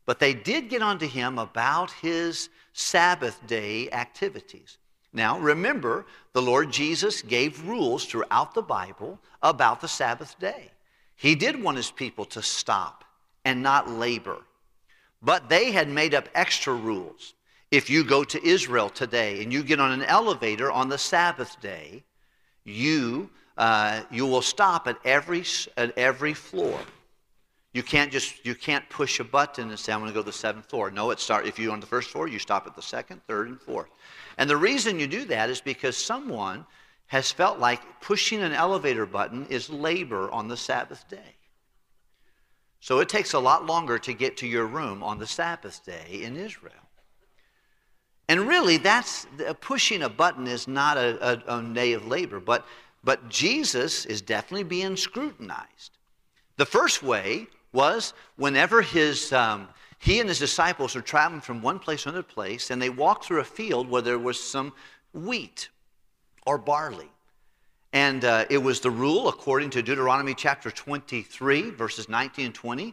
But 0.06 0.18
they 0.18 0.32
did 0.32 0.70
get 0.70 0.80
onto 0.80 1.06
him 1.06 1.38
about 1.38 1.90
his 1.90 2.48
Sabbath 2.72 3.38
day 3.46 3.90
activities. 3.90 4.78
Now, 5.12 5.38
remember, 5.38 6.06
the 6.32 6.40
Lord 6.40 6.72
Jesus 6.72 7.20
gave 7.20 7.66
rules 7.66 8.06
throughout 8.06 8.54
the 8.54 8.62
Bible 8.62 9.20
about 9.42 9.82
the 9.82 9.88
Sabbath 9.88 10.38
day. 10.38 10.70
He 11.16 11.34
did 11.34 11.62
want 11.62 11.76
his 11.76 11.90
people 11.90 12.24
to 12.26 12.40
stop 12.40 13.03
and 13.44 13.62
not 13.62 13.88
labor. 13.88 14.38
But 15.22 15.48
they 15.48 15.72
had 15.72 15.88
made 15.88 16.14
up 16.14 16.28
extra 16.34 16.74
rules. 16.74 17.34
If 17.70 17.90
you 17.90 18.04
go 18.04 18.24
to 18.24 18.46
Israel 18.46 18.90
today 18.90 19.42
and 19.42 19.52
you 19.52 19.62
get 19.62 19.80
on 19.80 19.90
an 19.90 20.02
elevator 20.02 20.70
on 20.70 20.88
the 20.88 20.98
Sabbath 20.98 21.60
day, 21.60 22.04
you, 22.64 23.30
uh, 23.56 24.02
you 24.10 24.26
will 24.26 24.42
stop 24.42 24.86
at 24.86 24.98
every, 25.04 25.44
at 25.76 25.96
every 25.98 26.34
floor. 26.34 26.78
You 27.72 27.82
can't 27.82 28.12
just 28.12 28.46
you 28.46 28.54
can't 28.54 28.88
push 28.88 29.18
a 29.18 29.24
button 29.24 29.68
and 29.68 29.78
say 29.78 29.92
I'm 29.92 29.98
going 29.98 30.10
to 30.10 30.14
go 30.14 30.20
to 30.20 30.26
the 30.26 30.32
seventh 30.32 30.66
floor. 30.66 30.92
No, 30.92 31.10
it 31.10 31.18
start 31.18 31.44
if 31.44 31.58
you're 31.58 31.72
on 31.72 31.80
the 31.80 31.86
first 31.86 32.10
floor, 32.10 32.28
you 32.28 32.38
stop 32.38 32.68
at 32.68 32.76
the 32.76 32.82
second, 32.82 33.20
third, 33.26 33.48
and 33.48 33.60
fourth. 33.60 33.88
And 34.38 34.48
the 34.48 34.56
reason 34.56 35.00
you 35.00 35.08
do 35.08 35.24
that 35.24 35.50
is 35.50 35.60
because 35.60 35.96
someone 35.96 36.64
has 37.06 37.32
felt 37.32 37.58
like 37.58 37.80
pushing 38.00 38.42
an 38.42 38.52
elevator 38.52 39.06
button 39.06 39.46
is 39.46 39.68
labor 39.68 40.30
on 40.30 40.46
the 40.46 40.56
Sabbath 40.56 41.08
day. 41.08 41.34
So 42.84 42.98
it 42.98 43.08
takes 43.08 43.32
a 43.32 43.38
lot 43.38 43.64
longer 43.64 43.98
to 44.00 44.12
get 44.12 44.36
to 44.36 44.46
your 44.46 44.66
room 44.66 45.02
on 45.02 45.18
the 45.18 45.26
Sabbath 45.26 45.86
day 45.86 46.20
in 46.22 46.36
Israel. 46.36 46.74
And 48.28 48.46
really, 48.46 48.76
that's 48.76 49.26
pushing 49.62 50.02
a 50.02 50.10
button 50.10 50.46
is 50.46 50.68
not 50.68 50.98
a, 50.98 51.48
a, 51.48 51.60
a 51.60 51.62
day 51.62 51.94
of 51.94 52.06
labor, 52.06 52.40
but 52.40 52.66
but 53.02 53.30
Jesus 53.30 54.04
is 54.04 54.20
definitely 54.20 54.64
being 54.64 54.98
scrutinized. 54.98 55.96
The 56.58 56.66
first 56.66 57.02
way 57.02 57.46
was 57.72 58.12
whenever 58.36 58.82
his, 58.82 59.32
um, 59.32 59.68
he 59.98 60.20
and 60.20 60.28
his 60.28 60.38
disciples 60.38 60.94
were 60.94 61.00
traveling 61.00 61.40
from 61.40 61.62
one 61.62 61.78
place 61.78 62.02
to 62.02 62.10
another 62.10 62.22
place, 62.22 62.70
and 62.70 62.82
they 62.82 62.90
walked 62.90 63.24
through 63.24 63.40
a 63.40 63.44
field 63.44 63.88
where 63.88 64.02
there 64.02 64.18
was 64.18 64.38
some 64.38 64.74
wheat 65.14 65.70
or 66.44 66.58
barley. 66.58 67.08
And 67.94 68.24
uh, 68.24 68.44
it 68.50 68.58
was 68.58 68.80
the 68.80 68.90
rule, 68.90 69.28
according 69.28 69.70
to 69.70 69.82
Deuteronomy 69.82 70.34
chapter 70.34 70.68
23, 70.68 71.70
verses 71.70 72.08
19 72.08 72.46
and 72.46 72.54
20. 72.54 72.92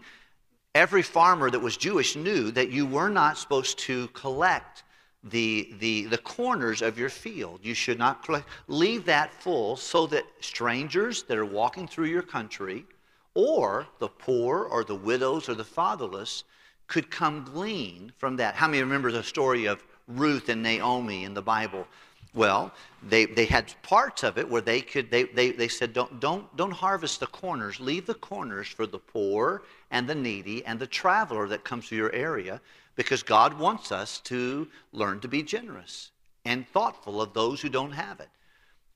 Every 0.75 1.01
farmer 1.01 1.49
that 1.49 1.59
was 1.59 1.75
Jewish 1.75 2.15
knew 2.15 2.51
that 2.51 2.69
you 2.69 2.85
were 2.85 3.09
not 3.09 3.39
supposed 3.39 3.79
to 3.79 4.07
collect 4.09 4.83
the, 5.23 5.73
the, 5.79 6.05
the 6.05 6.19
corners 6.19 6.83
of 6.83 6.99
your 6.99 7.09
field. 7.09 7.61
You 7.63 7.73
should 7.73 7.97
not 7.97 8.23
collect, 8.23 8.47
leave 8.67 9.03
that 9.05 9.33
full 9.33 9.75
so 9.75 10.05
that 10.05 10.23
strangers 10.39 11.23
that 11.23 11.37
are 11.37 11.45
walking 11.45 11.87
through 11.87 12.05
your 12.05 12.21
country 12.21 12.85
or 13.33 13.87
the 13.97 14.07
poor 14.07 14.65
or 14.65 14.83
the 14.83 14.95
widows 14.95 15.49
or 15.49 15.55
the 15.55 15.63
fatherless 15.63 16.43
could 16.85 17.09
come 17.09 17.43
glean 17.43 18.13
from 18.17 18.35
that. 18.35 18.53
How 18.53 18.67
many 18.67 18.83
remember 18.83 19.11
the 19.11 19.23
story 19.23 19.65
of 19.65 19.83
Ruth 20.07 20.49
and 20.49 20.61
Naomi 20.61 21.23
in 21.23 21.33
the 21.33 21.41
Bible? 21.41 21.87
Well, 22.33 22.71
they, 23.03 23.25
they 23.25 23.45
had 23.45 23.73
parts 23.83 24.23
of 24.23 24.37
it 24.37 24.49
where 24.49 24.61
they 24.61 24.81
could, 24.81 25.11
they, 25.11 25.23
they, 25.23 25.51
they 25.51 25.67
said, 25.67 25.91
don't, 25.91 26.19
don't, 26.21 26.55
don't 26.55 26.71
harvest 26.71 27.19
the 27.19 27.27
corners. 27.27 27.79
Leave 27.79 28.05
the 28.05 28.13
corners 28.13 28.67
for 28.67 28.87
the 28.87 28.99
poor 28.99 29.63
and 29.89 30.07
the 30.07 30.15
needy 30.15 30.63
and 30.65 30.79
the 30.79 30.87
traveler 30.87 31.47
that 31.49 31.65
comes 31.65 31.89
to 31.89 31.95
your 31.95 32.13
area 32.13 32.61
because 32.95 33.21
God 33.21 33.59
wants 33.59 33.91
us 33.91 34.19
to 34.21 34.67
learn 34.93 35.19
to 35.21 35.27
be 35.27 35.43
generous 35.43 36.11
and 36.45 36.67
thoughtful 36.69 37.21
of 37.21 37.33
those 37.33 37.61
who 37.61 37.69
don't 37.69 37.91
have 37.91 38.19
it. 38.19 38.29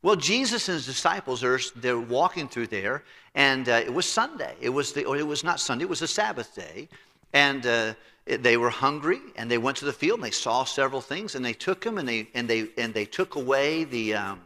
Well, 0.01 0.15
Jesus 0.15 0.69
and 0.69 0.75
his 0.75 0.85
disciples 0.85 1.43
are 1.43 1.59
they're 1.75 1.99
walking 1.99 2.47
through 2.47 2.67
there, 2.67 3.03
and 3.33 3.67
uh, 3.67 3.81
it 3.83 3.91
was 3.91 4.05
Sunday. 4.05 4.55
It 4.61 4.69
was 4.69 4.93
the, 4.93 5.05
or 5.05 5.17
it 5.17 5.25
was 5.25 5.43
not 5.43 5.59
Sunday. 5.59 5.83
It 5.83 5.89
was 5.89 6.03
a 6.03 6.07
Sabbath 6.07 6.53
day, 6.53 6.87
and 7.33 7.65
uh, 7.65 7.93
they 8.25 8.57
were 8.57 8.69
hungry, 8.69 9.21
and 9.35 9.49
they 9.49 9.57
went 9.57 9.77
to 9.77 9.85
the 9.85 9.93
field, 9.93 10.19
and 10.19 10.25
they 10.25 10.31
saw 10.31 10.63
several 10.63 11.01
things, 11.01 11.35
and 11.35 11.45
they 11.45 11.53
took 11.53 11.81
them, 11.81 11.97
and 11.97 12.07
they 12.07 12.27
and 12.33 12.47
they 12.47 12.69
and 12.77 12.93
they 12.93 13.05
took 13.05 13.35
away 13.35 13.83
the. 13.83 14.15
Um, 14.15 14.41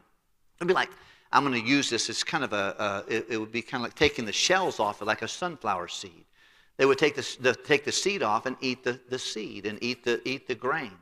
it'd 0.58 0.68
be 0.68 0.74
like 0.74 0.90
I'm 1.32 1.46
going 1.46 1.62
to 1.62 1.68
use 1.68 1.90
this. 1.90 2.10
It's 2.10 2.24
kind 2.24 2.44
of 2.44 2.54
a. 2.54 3.06
it, 3.08 3.28
it, 3.30 3.38
would 3.38 3.52
be 3.52 3.62
kind 3.62 3.84
of 3.84 3.90
like 3.90 3.96
taking 3.96 4.26
the 4.26 4.34
shells 4.34 4.80
off 4.80 5.02
it, 5.02 5.06
like 5.06 5.22
a 5.22 5.28
sunflower 5.28 5.88
seed. 5.90 6.26
They 6.78 6.86
would 6.86 6.98
take 6.98 7.16
the, 7.16 7.38
the 7.42 7.54
take 7.54 7.86
the 7.86 7.92
seed 7.92 8.24
off 8.24 8.46
and 8.46 8.56
eat 8.62 8.84
the, 8.84 9.00
the 9.10 9.20
seed 9.20 9.66
and 9.66 9.78
eat 9.82 10.04
the 10.04 10.22
eat 10.28 10.48
the 10.48 10.56
grain. 10.56 10.94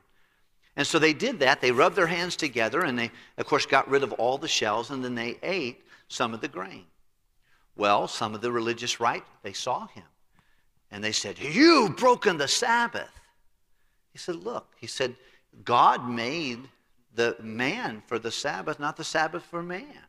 And 0.75 0.85
so 0.85 0.99
they 0.99 1.13
did 1.13 1.39
that. 1.39 1.61
They 1.61 1.71
rubbed 1.71 1.95
their 1.95 2.07
hands 2.07 2.35
together 2.35 2.81
and 2.81 2.97
they, 2.97 3.11
of 3.37 3.47
course, 3.47 3.65
got 3.65 3.89
rid 3.89 4.03
of 4.03 4.13
all 4.13 4.37
the 4.37 4.47
shells 4.47 4.91
and 4.91 5.03
then 5.03 5.15
they 5.15 5.37
ate 5.41 5.83
some 6.07 6.35
of 6.35 6.41
the 6.41 6.47
grain. 6.47 6.85
Well, 7.75 8.07
some 8.07 8.35
of 8.35 8.41
the 8.41 8.51
religious 8.51 8.99
right, 8.99 9.23
they 9.41 9.53
saw 9.53 9.87
him. 9.87 10.03
And 10.91 11.03
they 11.03 11.11
said, 11.11 11.39
You've 11.39 11.97
broken 11.97 12.37
the 12.37 12.47
Sabbath. 12.47 13.11
He 14.11 14.17
said, 14.17 14.35
Look, 14.35 14.67
he 14.79 14.87
said, 14.87 15.15
God 15.63 16.07
made 16.09 16.59
the 17.13 17.35
man 17.41 18.01
for 18.05 18.19
the 18.19 18.31
Sabbath, 18.31 18.79
not 18.79 18.95
the 18.95 19.03
Sabbath 19.03 19.43
for 19.43 19.61
man. 19.61 20.03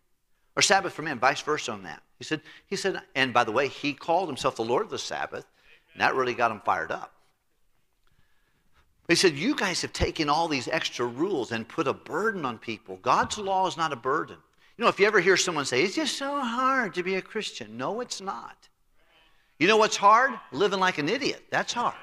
Or 0.57 0.63
Sabbath 0.63 0.93
for 0.93 1.03
man, 1.03 1.19
vice 1.19 1.41
versa 1.41 1.73
on 1.73 1.83
that. 1.85 2.03
He 2.19 2.25
said, 2.25 2.41
he 2.67 2.77
said, 2.77 3.01
and 3.15 3.33
by 3.33 3.45
the 3.45 3.53
way, 3.53 3.69
he 3.69 3.93
called 3.93 4.29
himself 4.29 4.57
the 4.57 4.65
Lord 4.65 4.85
of 4.85 4.91
the 4.91 4.99
Sabbath, 4.99 5.47
and 5.93 6.03
that 6.03 6.17
really 6.17 6.35
got 6.35 6.51
him 6.51 6.61
fired 6.65 6.91
up. 6.91 7.15
He 9.09 9.15
said, 9.15 9.37
You 9.37 9.55
guys 9.55 9.81
have 9.83 9.93
taken 9.93 10.29
all 10.29 10.49
these 10.49 10.69
extra 10.69 11.07
rules 11.07 11.53
and 11.53 11.67
put 11.67 11.89
a 11.89 11.95
burden 11.95 12.45
on 12.45 12.59
people. 12.59 12.99
God's 13.01 13.39
law 13.39 13.67
is 13.67 13.77
not 13.77 13.93
a 13.93 13.97
burden. 13.97 14.37
You 14.77 14.85
know, 14.85 14.89
if 14.89 15.01
you 15.01 15.07
ever 15.07 15.21
hear 15.21 15.37
someone 15.37 15.65
say, 15.65 15.83
It's 15.83 15.95
just 15.95 16.19
so 16.19 16.41
hard 16.41 16.93
to 16.95 17.03
be 17.03 17.15
a 17.15 17.23
Christian, 17.23 17.77
no, 17.79 18.01
it's 18.01 18.21
not. 18.21 18.69
You 19.59 19.67
know 19.67 19.77
what's 19.77 19.97
hard? 19.97 20.33
Living 20.53 20.81
like 20.81 20.99
an 20.99 21.09
idiot. 21.09 21.45
That's 21.51 21.73
hard. 21.73 21.95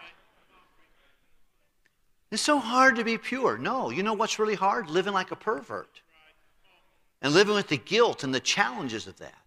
It's 2.32 2.42
so 2.42 2.60
hard 2.60 2.98
to 2.98 3.04
be 3.04 3.18
pure. 3.18 3.58
No, 3.58 3.90
you 3.90 4.04
know 4.04 4.14
what's 4.14 4.40
really 4.40 4.56
hard? 4.56 4.90
Living 4.90 5.14
like 5.14 5.32
a 5.32 5.36
pervert 5.36 6.02
and 7.22 7.34
living 7.34 7.56
with 7.56 7.70
the 7.70 7.78
guilt 7.78 8.24
and 8.24 8.34
the 8.34 8.40
challenges 8.40 9.08
of 9.08 9.18
that. 9.20 9.38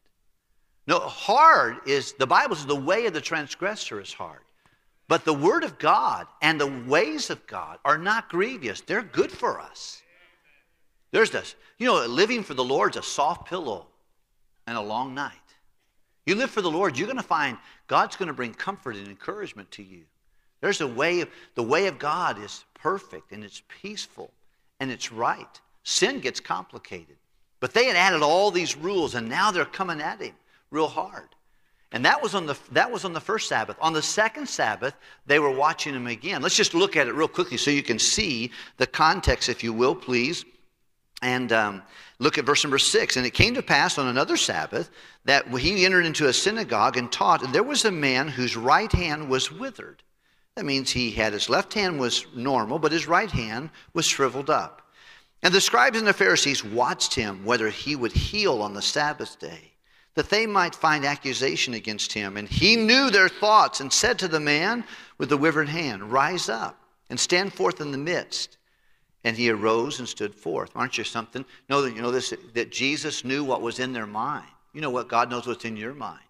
No, 0.87 0.99
hard 1.01 1.77
is, 1.87 2.15
the 2.15 2.27
Bible 2.27 2.57
says 2.57 2.67
the 2.67 2.75
way 2.75 3.07
of 3.07 3.13
the 3.13 3.21
transgressor 3.21 4.01
is 4.01 4.13
hard. 4.13 4.41
But 5.07 5.25
the 5.25 5.35
Word 5.35 5.65
of 5.65 5.79
God 5.79 6.27
and 6.41 6.61
the 6.61 6.83
ways 6.87 7.31
of 7.31 7.47
God 7.47 7.79
are 7.85 7.99
not 7.99 8.31
grievous, 8.31 8.81
they're 8.81 9.03
good 9.03 9.31
for 9.31 9.61
us. 9.61 10.03
There's 11.11 11.31
this, 11.31 11.55
you 11.79 11.87
know, 11.87 12.05
living 12.07 12.43
for 12.43 12.55
the 12.55 12.65
Lord's 12.65 12.97
a 12.97 13.03
soft 13.03 13.49
pillow 13.49 13.87
and 14.67 14.77
a 14.77 14.83
long 14.83 15.15
night. 15.15 15.33
You 16.29 16.35
live 16.35 16.51
for 16.51 16.61
the 16.61 16.71
Lord, 16.71 16.99
you're 16.99 17.07
going 17.07 17.17
to 17.17 17.23
find 17.23 17.57
God's 17.87 18.15
going 18.17 18.27
to 18.27 18.35
bring 18.35 18.53
comfort 18.53 18.97
and 18.97 19.09
encouragement 19.09 19.71
to 19.71 19.83
you. 19.83 20.03
There's 20.61 20.83
a 20.83 20.87
way 20.87 21.23
of, 21.23 21.31
the 21.55 21.63
way 21.63 21.87
of 21.87 21.99
God 21.99 22.39
is 22.39 22.67
perfect 22.75 23.33
and 23.33 23.43
it's 23.43 23.63
peaceful 23.81 24.31
and 24.79 24.91
it's 24.91 25.11
right. 25.11 25.59
Sin 25.85 26.21
gets 26.21 26.39
complicated. 26.39 27.17
But 27.61 27.73
they 27.73 27.87
had 27.87 27.97
added 27.97 28.21
all 28.21 28.51
these 28.51 28.77
rules 28.77 29.15
and 29.15 29.27
now 29.27 29.51
they're 29.51 29.65
coming 29.65 30.03
at 30.03 30.21
him 30.21 30.35
real 30.71 30.87
hard. 30.87 31.31
And 31.93 32.05
that 32.05 32.23
was 32.23 32.35
on 32.35 32.45
the 32.45 32.59
that 32.73 32.93
was 32.93 33.07
on 33.07 33.15
the 33.15 33.21
first 33.21 33.49
Sabbath. 33.49 33.79
On 33.81 33.95
the 33.95 34.03
second 34.03 34.51
Sabbath, 34.51 34.95
they 35.25 35.39
were 35.39 35.51
watching 35.51 35.95
him 35.95 36.09
again. 36.09 36.43
Let's 36.43 36.57
just 36.57 36.75
look 36.75 36.95
at 36.95 37.09
it 37.09 37.15
real 37.15 37.29
quickly 37.29 37.57
so 37.57 37.71
you 37.71 37.83
can 37.83 37.99
see 37.99 38.51
the 38.77 38.87
context, 38.87 39.49
if 39.49 39.65
you 39.65 39.73
will, 39.73 39.95
please. 39.95 40.45
And 41.21 41.53
um, 41.53 41.83
look 42.19 42.39
at 42.39 42.47
verse 42.47 42.65
number 42.65 42.79
six. 42.79 43.17
And 43.17 43.27
it 43.27 43.35
came 43.35 43.55
to 43.55 43.63
pass 43.63 43.99
on 43.99 44.07
another 44.07 44.37
Sabbath 44.37 44.91
that 45.25 45.49
he 45.49 45.85
entered 45.85 46.07
into 46.07 46.29
a 46.29 46.33
synagogue 46.33 46.97
and 46.97 47.11
taught, 47.11 47.43
and 47.43 47.55
there 47.55 47.63
was 47.63 47.85
a 47.85 47.91
man 47.91 48.29
whose 48.29 48.57
right 48.57 48.91
hand 48.93 49.29
was 49.29 49.53
withered. 49.53 50.03
That 50.55 50.65
means 50.65 50.91
he 50.91 51.11
had 51.13 51.33
his 51.33 51.49
left 51.49 51.75
hand 51.75 52.01
was 52.01 52.27
normal, 52.35 52.79
but 52.79 52.93
his 52.93 53.07
right 53.07 53.31
hand 53.31 53.71
was 53.95 54.07
shriveled 54.07 54.51
up. 54.51 54.83
And 55.43 55.55
the 55.55 55.61
scribes 55.61 55.99
and 55.99 56.07
the 56.07 56.13
Pharisees 56.13 56.65
watched 56.65 57.15
him 57.15 57.45
whether 57.45 57.71
he 57.71 57.95
would 57.95 58.13
heal 58.13 58.61
on 58.61 58.75
the 58.75 58.83
Sabbath 58.83 59.39
day, 59.39 59.73
that 60.15 60.31
they 60.31 60.47
might 60.47 60.75
find 60.75 61.05
accusation 61.05 61.75
against 61.75 62.13
him. 62.13 62.37
And 62.37 62.49
he 62.49 62.75
knew 62.75 63.09
their 63.09 63.29
thoughts 63.29 63.81
and 63.81 63.93
said 63.93 64.19
to 64.19 64.29
the 64.29 64.41
man 64.41 64.85
with 65.17 65.29
the 65.29 65.37
withered 65.37 65.69
hand, 65.69 66.11
Rise 66.11 66.49
up 66.49 66.83
and 67.09 67.21
stand 67.21 67.55
forth 67.55 67.81
in 67.81 67.93
the 67.93 67.99
midst. 67.99 68.58
And 69.29 69.37
he 69.37 69.51
arose 69.51 69.99
and 69.99 70.09
stood 70.09 70.35
forth. 70.35 70.71
Aren't 70.75 70.97
you 70.97 71.05
something? 71.05 71.45
That 71.69 71.93
you 71.95 72.01
know 72.01 72.11
this 72.11 72.33
that 72.55 72.73
Jesus 72.73 73.27
knew 73.27 73.45
what 73.45 73.61
was 73.61 73.79
in 73.79 73.93
their 73.93 74.07
mind. 74.07 74.49
You 74.73 74.81
know 74.81 74.89
what 74.89 75.07
God 75.07 75.29
knows 75.29 75.47
what's 75.47 75.67
in 75.67 75.77
your 75.77 75.93
mind. 75.93 76.25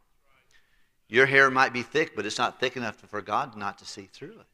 Your 1.06 1.24
hair 1.24 1.48
might 1.48 1.72
be 1.72 1.84
thick, 1.84 2.16
but 2.16 2.26
it's 2.26 2.38
not 2.38 2.58
thick 2.58 2.76
enough 2.76 2.96
for 2.96 3.22
God 3.22 3.56
not 3.56 3.78
to 3.78 3.84
see 3.84 4.08
through 4.12 4.40
it. 4.40 4.46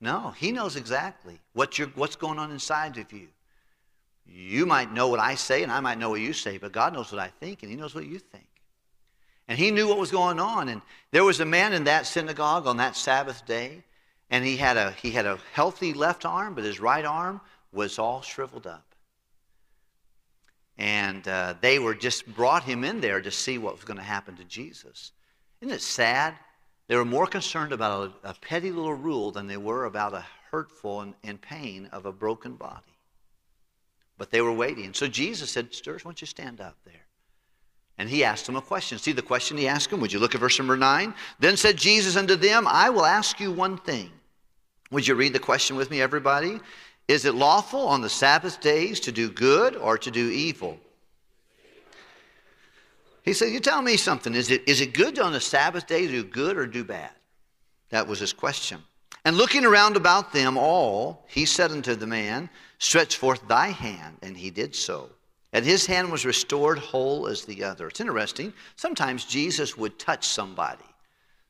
No, 0.00 0.30
He 0.36 0.52
knows 0.52 0.76
exactly 0.76 1.40
what 1.54 1.76
what's 1.96 2.14
going 2.14 2.38
on 2.38 2.52
inside 2.52 2.96
of 2.98 3.12
you. 3.12 3.26
You 4.24 4.64
might 4.64 4.92
know 4.92 5.08
what 5.08 5.18
I 5.18 5.34
say, 5.34 5.64
and 5.64 5.72
I 5.72 5.80
might 5.80 5.98
know 5.98 6.10
what 6.10 6.20
you 6.20 6.34
say, 6.34 6.58
but 6.58 6.70
God 6.70 6.94
knows 6.94 7.10
what 7.10 7.20
I 7.20 7.32
think, 7.40 7.64
and 7.64 7.70
He 7.70 7.76
knows 7.76 7.96
what 7.96 8.06
you 8.06 8.20
think. 8.20 8.46
And 9.48 9.58
He 9.58 9.72
knew 9.72 9.88
what 9.88 9.98
was 9.98 10.12
going 10.12 10.38
on. 10.38 10.68
And 10.68 10.82
there 11.10 11.24
was 11.24 11.40
a 11.40 11.44
man 11.44 11.72
in 11.72 11.82
that 11.82 12.06
synagogue 12.06 12.68
on 12.68 12.76
that 12.76 12.94
Sabbath 12.94 13.44
day, 13.44 13.82
and 14.30 14.44
he 14.44 14.56
had 14.56 14.76
a, 14.76 14.92
he 14.92 15.10
had 15.10 15.26
a 15.26 15.38
healthy 15.52 15.92
left 15.92 16.24
arm, 16.24 16.54
but 16.54 16.64
his 16.64 16.80
right 16.80 17.04
arm 17.04 17.40
was 17.72 17.98
all 17.98 18.22
shriveled 18.22 18.66
up. 18.66 18.84
And 20.76 21.26
uh, 21.28 21.54
they 21.60 21.78
were 21.78 21.94
just 21.94 22.26
brought 22.34 22.64
him 22.64 22.84
in 22.84 23.00
there 23.00 23.20
to 23.20 23.30
see 23.30 23.58
what 23.58 23.74
was 23.74 23.84
going 23.84 23.98
to 23.98 24.02
happen 24.02 24.36
to 24.36 24.44
Jesus. 24.44 25.12
Isn't 25.60 25.74
it 25.74 25.82
sad? 25.82 26.34
They 26.88 26.96
were 26.96 27.04
more 27.04 27.26
concerned 27.26 27.72
about 27.72 28.12
a, 28.24 28.30
a 28.30 28.34
petty 28.34 28.70
little 28.70 28.94
rule 28.94 29.30
than 29.30 29.46
they 29.46 29.56
were 29.56 29.84
about 29.84 30.14
a 30.14 30.24
hurtful 30.50 31.00
and, 31.00 31.14
and, 31.22 31.40
pain 31.40 31.88
of 31.92 32.06
a 32.06 32.12
broken 32.12 32.54
body. 32.54 32.98
But 34.18 34.30
they 34.30 34.40
were 34.40 34.52
waiting. 34.52 34.94
So 34.94 35.08
Jesus 35.08 35.50
said, 35.50 35.74
Sturgis, 35.74 36.04
why 36.04 36.10
don't 36.10 36.20
you 36.20 36.26
stand 36.26 36.60
up 36.60 36.76
there? 36.84 37.03
And 37.98 38.08
he 38.08 38.24
asked 38.24 38.46
them 38.46 38.56
a 38.56 38.60
question. 38.60 38.98
See 38.98 39.12
the 39.12 39.22
question 39.22 39.56
he 39.56 39.68
asked 39.68 39.90
them? 39.90 40.00
Would 40.00 40.12
you 40.12 40.18
look 40.18 40.34
at 40.34 40.40
verse 40.40 40.58
number 40.58 40.76
9? 40.76 41.14
Then 41.38 41.56
said 41.56 41.76
Jesus 41.76 42.16
unto 42.16 42.34
them, 42.34 42.66
I 42.68 42.90
will 42.90 43.06
ask 43.06 43.38
you 43.38 43.52
one 43.52 43.78
thing. 43.78 44.10
Would 44.90 45.06
you 45.06 45.14
read 45.14 45.32
the 45.32 45.38
question 45.38 45.76
with 45.76 45.90
me, 45.90 46.00
everybody? 46.00 46.60
Is 47.06 47.24
it 47.24 47.34
lawful 47.34 47.80
on 47.80 48.00
the 48.00 48.08
Sabbath 48.08 48.60
days 48.60 49.00
to 49.00 49.12
do 49.12 49.30
good 49.30 49.76
or 49.76 49.98
to 49.98 50.10
do 50.10 50.28
evil? 50.30 50.78
He 53.22 53.32
said, 53.32 53.52
You 53.52 53.60
tell 53.60 53.82
me 53.82 53.96
something. 53.96 54.34
Is 54.34 54.50
it, 54.50 54.68
is 54.68 54.80
it 54.80 54.94
good 54.94 55.18
on 55.18 55.32
the 55.32 55.40
Sabbath 55.40 55.86
day 55.86 56.06
to 56.06 56.12
do 56.12 56.24
good 56.24 56.56
or 56.56 56.66
do 56.66 56.84
bad? 56.84 57.10
That 57.90 58.06
was 58.06 58.18
his 58.18 58.32
question. 58.32 58.82
And 59.24 59.36
looking 59.36 59.64
around 59.64 59.96
about 59.96 60.32
them 60.32 60.58
all, 60.58 61.24
he 61.28 61.46
said 61.46 61.70
unto 61.70 61.94
the 61.94 62.06
man, 62.06 62.50
Stretch 62.78 63.16
forth 63.16 63.46
thy 63.48 63.68
hand. 63.68 64.18
And 64.22 64.36
he 64.36 64.50
did 64.50 64.74
so. 64.74 65.10
And 65.54 65.64
his 65.64 65.86
hand 65.86 66.10
was 66.10 66.26
restored 66.26 66.78
whole 66.78 67.28
as 67.28 67.44
the 67.44 67.62
other. 67.62 67.86
It's 67.86 68.00
interesting. 68.00 68.52
Sometimes 68.74 69.24
Jesus 69.24 69.78
would 69.78 70.00
touch 70.00 70.26
somebody. 70.26 70.84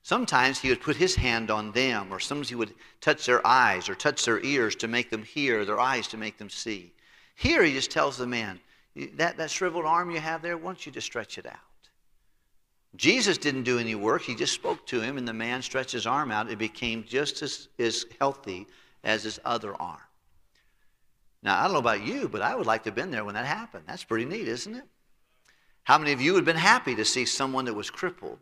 Sometimes 0.03 0.61
he 0.61 0.69
would 0.69 0.83
put 0.83 0.95
his 0.95 1.15
hand 1.15 1.51
on 1.51 1.73
them, 1.73 2.13
or 2.13 2.21
sometimes 2.21 2.51
he 2.51 2.55
would 2.55 2.75
touch 3.01 3.25
their 3.25 3.45
eyes 3.47 3.89
or 3.89 3.95
touch 3.95 4.27
their 4.27 4.45
ears 4.45 4.77
to 4.77 4.89
make 4.89 5.09
them 5.09 5.23
hear, 5.23 5.65
their 5.65 5.81
eyes 5.81 6.07
to 6.09 6.19
make 6.19 6.37
them 6.37 6.51
see. 6.51 6.93
Here 7.35 7.63
he 7.63 7.73
just 7.73 7.91
tells 7.91 8.19
the 8.19 8.27
man, 8.27 8.61
that, 9.15 9.39
that 9.39 9.51
shriveled 9.51 9.87
arm 9.87 10.11
you 10.11 10.21
have 10.21 10.43
there, 10.43 10.59
wants 10.59 10.85
you 10.85 10.93
to 10.93 11.01
stretch 11.01 11.39
it 11.39 11.47
out. 11.47 11.55
Jesus 12.97 13.39
didn't 13.39 13.63
do 13.63 13.79
any 13.79 13.95
work. 13.95 14.21
He 14.21 14.35
just 14.35 14.53
spoke 14.53 14.87
to 14.89 15.01
him, 15.01 15.17
and 15.17 15.27
the 15.27 15.33
man 15.33 15.63
stretched 15.63 15.93
his 15.93 16.07
arm 16.07 16.31
out. 16.31 16.51
It 16.51 16.59
became 16.59 17.05
just 17.09 17.41
as, 17.41 17.69
as 17.79 18.05
healthy 18.21 18.67
as 19.03 19.25
his 19.25 19.41
other 19.47 19.75
arm. 19.81 19.99
Now, 21.45 21.61
I 21.61 21.65
don't 21.65 21.75
know 21.75 21.79
about 21.79 22.03
you, 22.03 22.29
but 22.29 22.41
I 22.41 22.55
would 22.55 22.67
like 22.67 22.83
to 22.85 22.89
have 22.89 22.95
been 22.95 23.11
there 23.11 23.25
when 23.25 23.35
that 23.35 23.45
happened. 23.45 23.85
That's 23.87 24.03
pretty 24.03 24.25
neat, 24.25 24.49
isn't 24.49 24.75
it? 24.75 24.85
How 25.85 25.99
many 25.99 26.13
of 26.13 26.21
you 26.21 26.33
would 26.33 26.39
have 26.39 26.47
been 26.47 26.57
happy 26.57 26.95
to 26.95 27.05
see 27.05 27.27
someone 27.27 27.67
that 27.67 27.75
was 27.75 27.91
crippled 27.91 28.39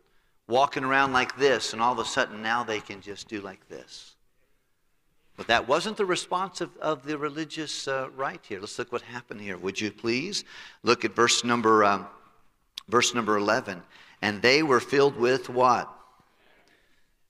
walking 0.47 0.85
around 0.85 1.11
like 1.11 1.37
this, 1.37 1.73
and 1.73 1.81
all 1.81 1.91
of 1.91 1.99
a 1.99 2.05
sudden 2.05 2.41
now 2.41 2.63
they 2.63 2.79
can 2.79 3.01
just 3.01 3.27
do 3.27 3.41
like 3.41 3.67
this? 3.67 4.15
But 5.35 5.47
that 5.47 5.67
wasn't 5.67 5.97
the 5.97 6.05
response 6.05 6.61
of, 6.61 6.77
of 6.77 7.03
the 7.05 7.17
religious 7.17 7.87
uh, 7.87 8.07
right 8.15 8.39
here. 8.47 8.61
Let's 8.61 8.79
look 8.79 8.91
what 8.91 9.01
happened 9.01 9.41
here. 9.41 9.57
Would 9.57 9.81
you 9.81 9.91
please 9.91 10.45
look 10.83 11.03
at 11.03 11.15
verse 11.15 11.43
number, 11.43 11.83
um, 11.83 12.07
verse 12.87 13.13
number 13.13 13.35
11. 13.35 13.81
And 14.21 14.41
they 14.41 14.63
were 14.63 14.79
filled 14.79 15.17
with 15.17 15.49
what? 15.49 15.91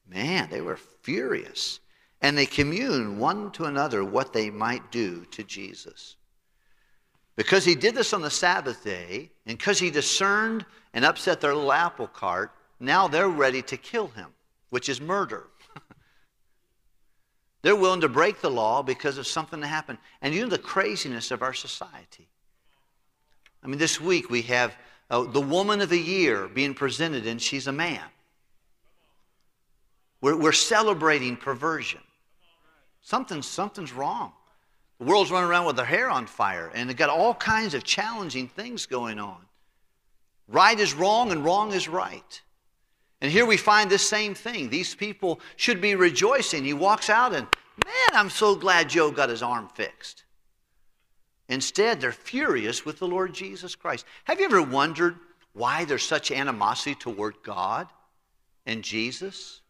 Man, 0.08 0.50
they 0.52 0.62
were 0.62 0.78
furious. 1.02 1.80
And 2.24 2.38
they 2.38 2.46
commune 2.46 3.20
one 3.20 3.52
to 3.52 3.66
another 3.66 4.04
what 4.04 4.32
they 4.32 4.50
might 4.50 4.92
do 4.92 5.26
to 5.32 5.44
Jesus. 5.44 6.16
Because 7.36 7.66
he 7.66 7.76
did 7.76 7.96
this 7.96 8.14
on 8.14 8.22
the 8.22 8.32
Sabbath 8.32 8.82
day, 8.84 9.30
and 9.46 9.58
because 9.58 9.78
he 9.78 9.92
discerned 9.92 10.66
and 10.94 11.04
upset 11.04 11.42
their 11.42 11.54
little 11.54 11.74
apple 11.74 12.08
cart, 12.08 12.52
now 12.80 13.10
they're 13.10 13.28
ready 13.28 13.62
to 13.64 13.76
kill 13.76 14.08
him, 14.08 14.30
which 14.70 14.88
is 14.88 15.02
murder. 15.02 15.48
They're 17.62 17.76
willing 17.76 18.02
to 18.02 18.10
break 18.10 18.42
the 18.42 18.52
law 18.52 18.84
because 18.84 19.18
of 19.18 19.26
something 19.26 19.62
that 19.62 19.68
happened. 19.68 19.98
And 20.22 20.34
you 20.34 20.44
know 20.44 20.50
the 20.50 20.58
craziness 20.58 21.32
of 21.32 21.42
our 21.42 21.54
society. 21.54 22.28
I 23.64 23.68
mean, 23.68 23.80
this 23.80 24.02
week 24.02 24.30
we 24.30 24.42
have 24.44 24.76
uh, 25.10 25.24
the 25.24 25.42
woman 25.42 25.80
of 25.80 25.90
the 25.90 26.00
year 26.00 26.48
being 26.48 26.74
presented, 26.74 27.26
and 27.26 27.42
she's 27.42 27.68
a 27.68 27.72
man. 27.72 28.04
We're, 30.20 30.36
we're 30.36 30.52
celebrating 30.52 31.38
perversion. 31.38 32.02
Something, 33.04 33.42
something's 33.42 33.94
wrong. 33.94 34.34
The 34.98 35.06
world's 35.06 35.30
running 35.30 35.50
around 35.50 35.66
with 35.66 35.76
their 35.76 35.86
hair 35.86 36.10
on 36.10 36.26
fire, 36.26 36.72
and 36.74 36.90
they've 36.90 36.98
got 36.98 37.10
all 37.10 37.36
kinds 37.36 37.74
of 37.74 37.84
challenging 37.84 38.48
things 38.48 38.86
going 38.86 39.20
on. 39.20 39.38
Right 40.48 40.80
is 40.80 40.94
wrong, 40.94 41.32
and 41.32 41.44
wrong 41.44 41.74
is 41.74 41.88
right. 41.88 42.42
And 43.22 43.32
here 43.32 43.46
we 43.46 43.58
find 43.58 43.90
this 43.90 44.08
same 44.08 44.34
thing. 44.36 44.70
These 44.70 44.96
people 44.96 45.40
should 45.56 45.80
be 45.80 45.96
rejoicing. 45.96 46.66
He 46.66 46.74
walks 46.74 47.10
out 47.10 47.34
and, 47.34 47.48
man, 47.86 48.10
I'm 48.14 48.30
so 48.30 48.54
glad 48.54 48.90
Joe 48.90 49.12
got 49.12 49.30
his 49.30 49.42
arm 49.42 49.70
fixed. 49.74 50.26
Instead, 51.48 52.02
they're 52.02 52.12
furious 52.12 52.86
with 52.86 53.00
the 53.00 53.08
Lord 53.08 53.34
Jesus 53.34 53.76
Christ. 53.76 54.06
Have 54.26 54.40
you 54.40 54.46
ever 54.46 54.62
wondered 54.62 55.16
why 55.54 55.86
there's 55.86 56.04
such 56.04 56.32
animosity 56.32 56.96
toward 56.96 57.36
God 57.44 57.88
and 58.66 58.84
Jesus? 58.84 59.62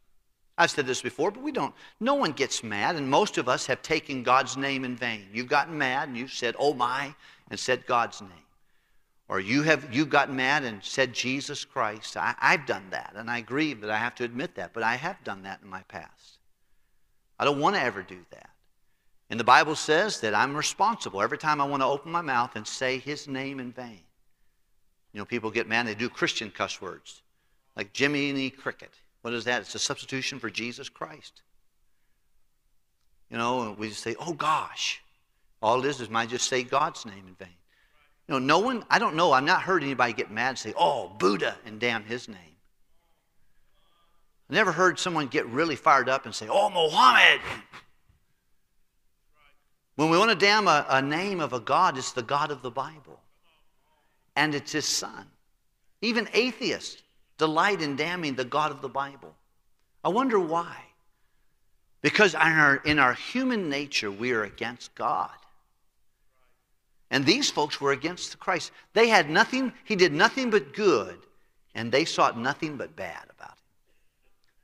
I've 0.57 0.69
said 0.69 0.86
this 0.86 1.01
before, 1.01 1.31
but 1.31 1.41
we 1.41 1.51
don't. 1.51 1.74
No 2.00 2.13
one 2.13 2.31
gets 2.31 2.63
mad, 2.63 2.95
and 2.95 3.10
most 3.10 3.38
of 3.38 3.50
us 3.50 3.65
have 3.65 3.81
taken 3.81 4.22
God's 4.22 4.55
name 4.55 4.86
in 4.86 4.95
vain. 4.95 5.27
You've 5.33 5.48
gotten 5.48 5.77
mad 5.77 6.10
and 6.10 6.17
you've 6.17 6.33
said, 6.33 6.55
oh 6.60 6.74
my, 6.74 7.15
and 7.50 7.60
said 7.60 7.86
God's 7.88 8.22
name. 8.22 8.29
Or 9.29 9.39
you 9.39 9.63
have 9.63 9.88
you've 9.91 10.10
gotten 10.10 10.36
mad 10.36 10.63
and 10.63 10.83
said 10.83 11.13
Jesus 11.13 11.65
Christ. 11.65 12.17
I, 12.17 12.36
I've 12.39 12.67
done 12.67 12.86
that, 12.91 13.13
and 13.15 13.31
I 13.31 13.41
grieve 13.41 13.81
that 13.81 13.89
I 13.89 13.98
have 13.98 14.13
to 14.15 14.24
admit 14.24 14.55
that, 14.55 14.74
but 14.74 14.83
I 14.83 14.95
have 14.95 15.24
done 15.24 15.43
that 15.43 15.62
in 15.63 15.69
my 15.69 15.81
past. 15.88 16.38
I 17.39 17.45
don't 17.45 17.60
want 17.60 17.75
to 17.75 17.81
ever 17.81 18.03
do 18.03 18.19
that. 18.29 18.50
And 19.29 19.39
the 19.39 19.45
Bible 19.45 19.75
says 19.75 20.19
that 20.19 20.36
I'm 20.36 20.55
responsible 20.55 21.22
every 21.22 21.39
time 21.39 21.60
I 21.62 21.65
want 21.65 21.81
to 21.81 21.88
open 21.88 22.12
my 22.12 22.22
mouth 22.22 22.55
and 22.55 22.67
say 22.67 23.00
his 23.00 23.27
name 23.27 23.60
in 23.60 23.72
vain. 23.72 24.01
You 25.13 25.19
know, 25.19 25.25
people 25.25 25.50
get 25.50 25.67
mad, 25.67 25.88
they 25.88 25.95
do 25.95 26.10
Christian 26.10 26.51
cuss 26.51 26.79
words, 26.79 27.24
like 27.75 27.95
Jiminy 27.95 28.51
Cricket. 28.51 28.91
What 29.24 29.34
is 29.34 29.46
that? 29.46 29.62
It's 29.62 29.74
a 29.74 29.80
substitution 29.80 30.38
for 30.38 30.50
Jesus 30.50 30.89
Christ. 30.89 31.42
You 33.32 33.38
know, 33.38 33.74
we 33.80 33.89
just 33.89 34.03
say, 34.03 34.15
oh 34.20 34.34
gosh. 34.34 35.01
All 35.62 35.80
it 35.80 35.88
is 35.88 36.01
is 36.01 36.10
might 36.10 36.27
just 36.27 36.48
say 36.50 36.62
God's 36.62 37.06
name 37.06 37.24
in 37.25 37.36
vain. 37.36 37.56
You 38.27 38.34
know, 38.34 38.39
no 38.39 38.60
one, 38.60 38.84
I 38.89 39.00
don't 39.00 39.15
know, 39.15 39.32
I've 39.32 39.46
not 39.46 39.62
heard 39.62 39.82
anybody 39.82 40.12
get 40.12 40.30
mad 40.30 40.50
and 40.50 40.58
say, 40.60 40.74
oh, 40.77 41.10
Buddha, 41.18 41.56
and 41.65 41.80
damn 41.80 42.03
his 42.03 42.27
name. 42.27 42.38
I 44.50 44.53
never 44.53 44.74
heard 44.74 45.00
someone 45.00 45.27
get 45.27 45.46
really 45.48 45.77
fired 45.77 46.10
up 46.10 46.25
and 46.25 46.36
say, 46.36 46.48
oh, 46.50 46.70
Mohammed. 46.70 47.39
When 49.96 50.10
we 50.10 50.18
want 50.18 50.32
to 50.32 50.36
damn 50.36 50.68
a, 50.68 50.86
a 50.89 51.01
name 51.01 51.39
of 51.39 51.53
a 51.53 51.62
God, 51.62 51.98
it's 51.98 52.12
the 52.12 52.24
God 52.24 52.51
of 52.51 52.62
the 52.62 52.72
Bible. 52.72 53.22
And 54.36 54.53
it's 54.53 54.74
his 54.74 54.86
son. 54.86 55.27
Even 56.01 56.27
atheists 56.34 57.02
delight 57.38 57.82
in 57.82 57.96
damning 57.96 58.36
the 58.36 58.46
God 58.46 58.72
of 58.72 58.82
the 58.82 58.90
Bible. 58.90 59.36
I 60.04 60.10
wonder 60.10 60.40
why. 60.40 60.78
Because 62.02 62.34
in 62.34 62.42
our, 62.42 62.75
in 62.78 63.00
our 63.00 63.13
human 63.13 63.70
nature, 63.70 64.12
we 64.12 64.34
are 64.34 64.44
against 64.44 64.94
God. 64.96 65.30
And 67.10 67.25
these 67.25 67.50
folks 67.50 67.80
were 67.80 67.92
against 67.92 68.40
Christ. 68.40 68.72
They 68.94 69.08
had 69.08 69.30
nothing, 69.30 69.72
he 69.86 69.96
did 69.96 70.12
nothing 70.12 70.50
but 70.50 70.74
good, 70.74 71.18
and 71.75 71.92
they 71.92 72.06
sought 72.06 72.38
nothing 72.38 72.75
but 72.75 72.96
bad 72.96 73.25
about 73.30 73.52
him. 73.52 73.58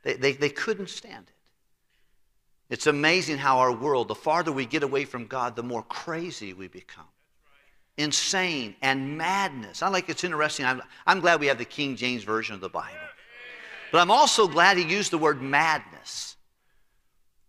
They, 0.04 0.14
they, 0.14 0.32
they 0.34 0.50
couldn't 0.50 0.90
stand 0.90 1.26
it. 1.28 2.74
It's 2.74 2.88
amazing 2.88 3.38
how 3.38 3.60
our 3.60 3.72
world, 3.72 4.08
the 4.08 4.16
farther 4.16 4.52
we 4.52 4.66
get 4.66 4.84
away 4.84 5.06
from 5.06 5.28
God, 5.28 5.56
the 5.56 5.64
more 5.64 5.84
crazy 5.84 6.54
we 6.54 6.68
become 6.68 7.06
insane 8.00 8.76
and 8.82 9.18
madness. 9.18 9.84
I 9.84 9.90
like 9.90 10.10
it's 10.10 10.24
interesting. 10.24 10.66
I'm, 10.66 10.82
I'm 11.06 11.20
glad 11.20 11.40
we 11.40 11.48
have 11.48 11.58
the 11.58 11.66
King 11.66 11.96
James 11.96 12.24
Version 12.24 12.56
of 12.56 12.62
the 12.62 12.70
Bible. 12.70 12.96
But 13.92 14.00
I'm 14.00 14.10
also 14.10 14.48
glad 14.48 14.78
he 14.78 14.84
used 14.84 15.12
the 15.12 15.18
word 15.18 15.42
madness. 15.42 16.38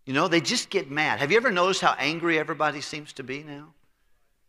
You 0.05 0.13
know, 0.13 0.27
they 0.27 0.41
just 0.41 0.69
get 0.69 0.91
mad. 0.91 1.19
Have 1.19 1.31
you 1.31 1.37
ever 1.37 1.51
noticed 1.51 1.81
how 1.81 1.95
angry 1.97 2.37
everybody 2.37 2.81
seems 2.81 3.13
to 3.13 3.23
be 3.23 3.43
now? 3.43 3.73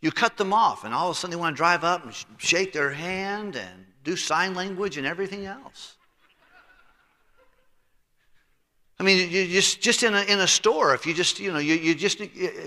You 0.00 0.11
cut 0.11 0.37
them 0.37 0.52
off, 0.52 0.85
and 0.85 0.92
all 0.92 1.11
of 1.11 1.16
a 1.16 1.18
sudden 1.18 1.30
they 1.30 1.40
want 1.40 1.54
to 1.54 1.59
drive 1.59 1.85
up 1.85 2.04
and 2.04 2.12
shake 2.38 2.73
their 2.73 2.90
hand 2.90 3.54
and 3.54 3.87
do 4.02 4.16
sign 4.16 4.54
language 4.54 4.97
and 4.97 5.06
everything 5.06 5.47
else. 5.47 5.97
I 9.02 9.04
mean, 9.04 9.32
you 9.32 9.49
just, 9.49 9.80
just 9.80 10.04
in, 10.04 10.14
a, 10.14 10.23
in 10.23 10.38
a 10.38 10.47
store, 10.47 10.94
if 10.94 11.06
you 11.06 11.12
just, 11.12 11.40
you 11.40 11.52
know, 11.52 11.59
you, 11.59 11.75
you 11.75 11.92
just 11.92 12.21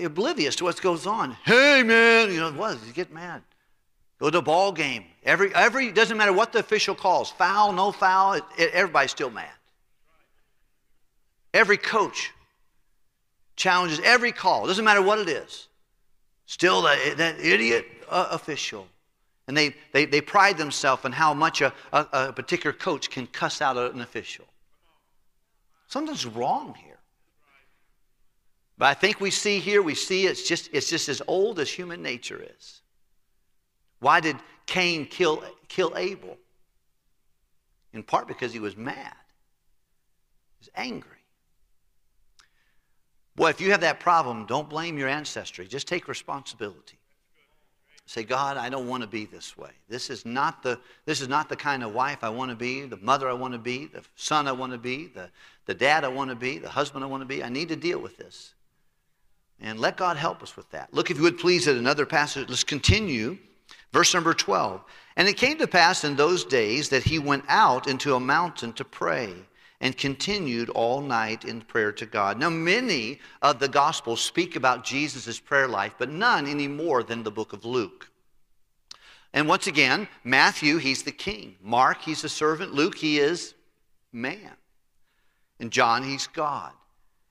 oblivious 0.04 0.54
to 0.56 0.64
what 0.64 0.78
goes 0.82 1.06
on. 1.06 1.34
Hey, 1.46 1.82
man, 1.82 2.30
you 2.30 2.40
know, 2.40 2.52
what? 2.52 2.76
You 2.86 2.92
get 2.92 3.10
mad. 3.10 3.40
Go 4.20 4.28
to 4.28 4.36
a 4.36 4.42
ball 4.42 4.70
game. 4.70 5.04
Every, 5.24 5.54
every, 5.54 5.92
doesn't 5.92 6.14
matter 6.14 6.34
what 6.34 6.52
the 6.52 6.58
official 6.58 6.94
calls, 6.94 7.30
foul, 7.30 7.72
no 7.72 7.90
foul, 7.90 8.34
it, 8.34 8.44
it, 8.58 8.70
everybody's 8.74 9.12
still 9.12 9.30
mad. 9.30 9.48
Every 11.54 11.78
coach 11.78 12.32
challenges 13.56 13.98
every 14.04 14.32
call, 14.32 14.66
doesn't 14.66 14.84
matter 14.84 15.00
what 15.00 15.18
it 15.18 15.30
is. 15.30 15.68
Still 16.44 16.82
that, 16.82 17.16
that 17.16 17.40
idiot 17.40 17.86
uh, 18.10 18.28
official. 18.30 18.88
And 19.48 19.56
they, 19.56 19.74
they, 19.92 20.04
they 20.04 20.20
pride 20.20 20.58
themselves 20.58 21.02
on 21.06 21.12
how 21.12 21.32
much 21.32 21.62
a, 21.62 21.72
a, 21.94 22.06
a 22.12 22.32
particular 22.34 22.74
coach 22.74 23.08
can 23.08 23.26
cuss 23.26 23.62
out 23.62 23.78
an 23.78 24.02
official. 24.02 24.44
Something's 25.86 26.26
wrong 26.26 26.74
here. 26.74 26.98
But 28.78 28.86
I 28.86 28.94
think 28.94 29.20
we 29.20 29.30
see 29.30 29.58
here, 29.58 29.82
we 29.82 29.94
see 29.94 30.26
it's 30.26 30.46
just, 30.46 30.68
it's 30.72 30.90
just 30.90 31.08
as 31.08 31.22
old 31.26 31.58
as 31.58 31.70
human 31.70 32.02
nature 32.02 32.44
is. 32.56 32.82
Why 34.00 34.20
did 34.20 34.36
Cain 34.66 35.06
kill, 35.06 35.42
kill 35.68 35.94
Abel? 35.96 36.36
In 37.92 38.02
part 38.02 38.28
because 38.28 38.52
he 38.52 38.58
was 38.58 38.76
mad. 38.76 39.14
He 40.58 40.60
was 40.60 40.70
angry. 40.74 41.10
Boy, 43.34 43.48
if 43.50 43.60
you 43.60 43.70
have 43.70 43.80
that 43.82 44.00
problem, 44.00 44.46
don't 44.46 44.68
blame 44.68 44.98
your 44.98 45.08
ancestry. 45.08 45.66
Just 45.66 45.86
take 45.86 46.08
responsibility. 46.08 46.95
Say, 48.08 48.22
God, 48.22 48.56
I 48.56 48.68
don't 48.68 48.86
want 48.86 49.02
to 49.02 49.08
be 49.08 49.24
this 49.24 49.58
way. 49.58 49.70
This 49.88 50.10
is 50.10 50.24
not 50.24 50.62
the, 50.62 50.78
this 51.06 51.20
is 51.20 51.26
not 51.26 51.48
the 51.48 51.56
kind 51.56 51.82
of 51.82 51.92
wife 51.92 52.18
I 52.22 52.28
want 52.28 52.50
to 52.50 52.56
be, 52.56 52.82
the 52.82 52.98
mother 52.98 53.28
I 53.28 53.32
want 53.32 53.52
to 53.52 53.58
be, 53.58 53.86
the 53.86 54.02
son 54.14 54.46
I 54.46 54.52
want 54.52 54.72
to 54.72 54.78
be, 54.78 55.08
the, 55.08 55.28
the 55.66 55.74
dad 55.74 56.04
I 56.04 56.08
want 56.08 56.30
to 56.30 56.36
be, 56.36 56.58
the 56.58 56.68
husband 56.68 57.02
I 57.02 57.08
want 57.08 57.22
to 57.22 57.26
be. 57.26 57.42
I 57.42 57.48
need 57.48 57.68
to 57.68 57.76
deal 57.76 57.98
with 57.98 58.16
this. 58.16 58.54
And 59.60 59.80
let 59.80 59.96
God 59.96 60.16
help 60.16 60.40
us 60.42 60.56
with 60.56 60.70
that. 60.70 60.94
Look, 60.94 61.10
if 61.10 61.16
you 61.16 61.24
would 61.24 61.38
please, 61.38 61.66
at 61.66 61.76
another 61.76 62.06
passage. 62.06 62.48
Let's 62.48 62.62
continue. 62.62 63.38
Verse 63.92 64.14
number 64.14 64.34
12. 64.34 64.82
And 65.16 65.26
it 65.26 65.36
came 65.36 65.58
to 65.58 65.66
pass 65.66 66.04
in 66.04 66.14
those 66.14 66.44
days 66.44 66.90
that 66.90 67.02
he 67.02 67.18
went 67.18 67.44
out 67.48 67.88
into 67.88 68.14
a 68.14 68.20
mountain 68.20 68.72
to 68.74 68.84
pray 68.84 69.34
and 69.80 69.96
continued 69.96 70.70
all 70.70 71.00
night 71.00 71.44
in 71.44 71.60
prayer 71.60 71.92
to 71.92 72.06
God. 72.06 72.38
Now, 72.38 72.50
many 72.50 73.20
of 73.42 73.58
the 73.58 73.68
Gospels 73.68 74.20
speak 74.20 74.56
about 74.56 74.84
Jesus' 74.84 75.38
prayer 75.38 75.68
life, 75.68 75.94
but 75.98 76.10
none 76.10 76.46
any 76.46 76.68
more 76.68 77.02
than 77.02 77.22
the 77.22 77.30
book 77.30 77.52
of 77.52 77.64
Luke. 77.64 78.10
And 79.32 79.48
once 79.48 79.66
again, 79.66 80.08
Matthew, 80.24 80.78
he's 80.78 81.02
the 81.02 81.12
king. 81.12 81.56
Mark, 81.60 82.00
he's 82.00 82.24
a 82.24 82.28
servant. 82.28 82.72
Luke, 82.72 82.96
he 82.96 83.18
is 83.18 83.54
man. 84.12 84.52
And 85.60 85.70
John, 85.70 86.02
he's 86.02 86.26
God. 86.26 86.72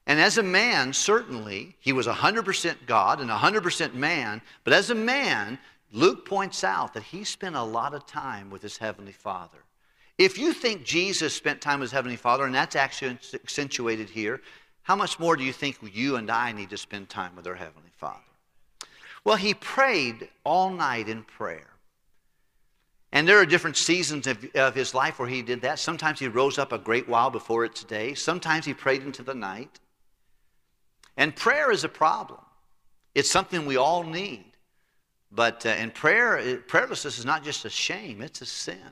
And 0.07 0.19
as 0.19 0.37
a 0.37 0.43
man, 0.43 0.93
certainly, 0.93 1.75
he 1.79 1.93
was 1.93 2.05
100% 2.05 2.75
God 2.85 3.21
and 3.21 3.29
100% 3.29 3.93
man. 3.95 4.41
But 4.63 4.73
as 4.73 4.91
a 4.91 4.95
man, 4.95 5.57
Luke 5.91 6.27
points 6.27 6.63
out 6.63 6.93
that 6.93 7.03
he 7.03 7.23
spent 7.23 7.55
a 7.55 7.63
lot 7.63 7.95
of 7.95 8.05
time 8.05 8.51
with 8.51 8.61
his 8.61 8.77
heavenly 8.77 9.11
Father. 9.11 9.57
If 10.17 10.37
you 10.37 10.53
think 10.53 10.83
Jesus 10.83 11.33
spent 11.33 11.61
time 11.61 11.79
with 11.79 11.87
his 11.87 11.93
Heavenly 11.93 12.15
Father, 12.15 12.45
and 12.45 12.55
that's 12.55 12.75
actually 12.75 13.17
accentuated 13.33 14.09
here, 14.09 14.41
how 14.83 14.95
much 14.95 15.19
more 15.19 15.35
do 15.35 15.43
you 15.43 15.51
think 15.51 15.77
you 15.93 16.15
and 16.15 16.29
I 16.29 16.51
need 16.51 16.69
to 16.69 16.77
spend 16.77 17.09
time 17.09 17.35
with 17.35 17.47
our 17.47 17.55
Heavenly 17.55 17.91
Father? 17.97 18.19
Well, 19.23 19.35
he 19.35 19.53
prayed 19.53 20.29
all 20.43 20.69
night 20.69 21.09
in 21.09 21.23
prayer. 21.23 21.67
And 23.11 23.27
there 23.27 23.39
are 23.39 23.45
different 23.45 23.77
seasons 23.77 24.27
of, 24.27 24.45
of, 24.55 24.75
his 24.75 24.93
life 24.93 25.19
where 25.19 25.27
he 25.27 25.41
did 25.41 25.61
that. 25.61 25.79
Sometimes 25.79 26.19
he 26.19 26.27
rose 26.27 26.57
up 26.57 26.71
a 26.71 26.77
great 26.77 27.07
while 27.07 27.29
before 27.29 27.65
its 27.65 27.83
day. 27.83 28.13
Sometimes 28.13 28.65
he 28.65 28.73
prayed 28.73 29.03
into 29.03 29.23
the 29.23 29.33
night. 29.33 29.79
And 31.17 31.35
prayer 31.35 31.71
is 31.71 31.83
a 31.83 31.89
problem. 31.89 32.41
It's 33.15 33.31
something 33.31 33.65
we 33.65 33.77
all 33.77 34.03
need. 34.03 34.51
But 35.31 35.65
uh, 35.65 35.69
in 35.69 35.91
prayer, 35.91 36.61
prayerlessness 36.67 37.17
is 37.17 37.25
not 37.25 37.43
just 37.43 37.65
a 37.65 37.69
shame, 37.69 38.21
it's 38.21 38.41
a 38.41 38.45
sin. 38.45 38.91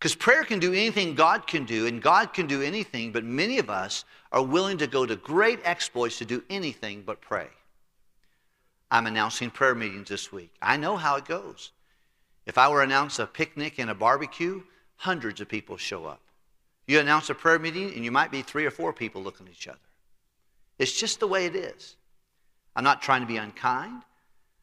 Because 0.00 0.14
prayer 0.14 0.44
can 0.44 0.60
do 0.60 0.72
anything 0.72 1.14
God 1.14 1.46
can 1.46 1.66
do, 1.66 1.86
and 1.86 2.00
God 2.00 2.32
can 2.32 2.46
do 2.46 2.62
anything, 2.62 3.12
but 3.12 3.22
many 3.22 3.58
of 3.58 3.68
us 3.68 4.06
are 4.32 4.42
willing 4.42 4.78
to 4.78 4.86
go 4.86 5.04
to 5.04 5.14
great 5.14 5.60
exploits 5.62 6.16
to 6.18 6.24
do 6.24 6.42
anything 6.48 7.02
but 7.04 7.20
pray. 7.20 7.48
I'm 8.90 9.06
announcing 9.06 9.50
prayer 9.50 9.74
meetings 9.74 10.08
this 10.08 10.32
week. 10.32 10.54
I 10.62 10.78
know 10.78 10.96
how 10.96 11.16
it 11.16 11.26
goes. 11.26 11.72
If 12.46 12.56
I 12.56 12.68
were 12.68 12.78
to 12.78 12.84
announce 12.84 13.18
a 13.18 13.26
picnic 13.26 13.78
and 13.78 13.90
a 13.90 13.94
barbecue, 13.94 14.62
hundreds 14.96 15.42
of 15.42 15.48
people 15.50 15.76
show 15.76 16.06
up. 16.06 16.22
You 16.86 16.98
announce 16.98 17.28
a 17.28 17.34
prayer 17.34 17.58
meeting, 17.58 17.92
and 17.94 18.02
you 18.02 18.10
might 18.10 18.32
be 18.32 18.40
three 18.40 18.64
or 18.64 18.70
four 18.70 18.94
people 18.94 19.22
looking 19.22 19.46
at 19.48 19.52
each 19.52 19.68
other. 19.68 19.78
It's 20.78 20.98
just 20.98 21.20
the 21.20 21.28
way 21.28 21.44
it 21.44 21.54
is. 21.54 21.96
I'm 22.74 22.84
not 22.84 23.02
trying 23.02 23.20
to 23.20 23.26
be 23.26 23.36
unkind. 23.36 24.02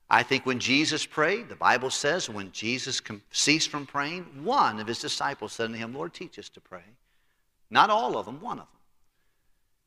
I 0.09 0.23
think 0.23 0.45
when 0.45 0.59
Jesus 0.59 1.05
prayed, 1.05 1.49
the 1.49 1.55
Bible 1.55 1.89
says 1.89 2.29
when 2.29 2.51
Jesus 2.51 3.01
ceased 3.31 3.69
from 3.69 3.85
praying, 3.85 4.23
one 4.43 4.79
of 4.79 4.87
his 4.87 4.99
disciples 4.99 5.53
said 5.53 5.71
to 5.71 5.77
him, 5.77 5.93
Lord, 5.93 6.13
teach 6.13 6.39
us 6.39 6.49
to 6.49 6.61
pray. 6.61 6.83
Not 7.69 7.89
all 7.89 8.17
of 8.17 8.25
them, 8.25 8.39
one 8.39 8.59
of 8.59 8.65
them. 8.65 8.79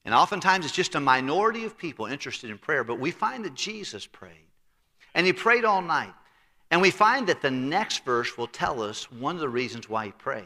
And 0.05 0.15
oftentimes 0.15 0.65
it's 0.65 0.75
just 0.75 0.95
a 0.95 1.01
minority 1.01 1.65
of 1.65 1.79
people 1.79 2.07
interested 2.07 2.51
in 2.51 2.59
prayer, 2.59 2.85
but 2.85 2.99
we 2.99 3.11
find 3.11 3.45
that 3.45 3.55
Jesus 3.55 4.07
prayed. 4.07 4.33
And 5.15 5.27
he 5.27 5.33
prayed 5.33 5.65
all 5.65 5.83
night. 5.83 6.15
And 6.71 6.81
we 6.81 6.91
find 6.91 7.27
that 7.27 7.43
the 7.43 7.51
next 7.51 8.05
verse 8.05 8.39
will 8.39 8.47
tell 8.47 8.83
us 8.83 9.11
one 9.11 9.35
of 9.35 9.41
the 9.41 9.49
reasons 9.49 9.89
why 9.89 10.07
he 10.07 10.13
prayed. 10.13 10.45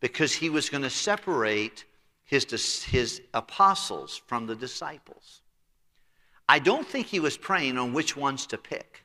Because 0.00 0.32
he 0.32 0.50
was 0.50 0.68
going 0.68 0.82
to 0.82 0.90
separate 0.90 1.84
his, 2.24 2.84
his 2.84 3.22
apostles 3.34 4.20
from 4.26 4.46
the 4.46 4.54
disciples. 4.54 5.39
I 6.50 6.58
don't 6.58 6.84
think 6.84 7.06
he 7.06 7.20
was 7.20 7.36
praying 7.36 7.78
on 7.78 7.92
which 7.92 8.16
ones 8.16 8.44
to 8.46 8.58
pick. 8.58 9.04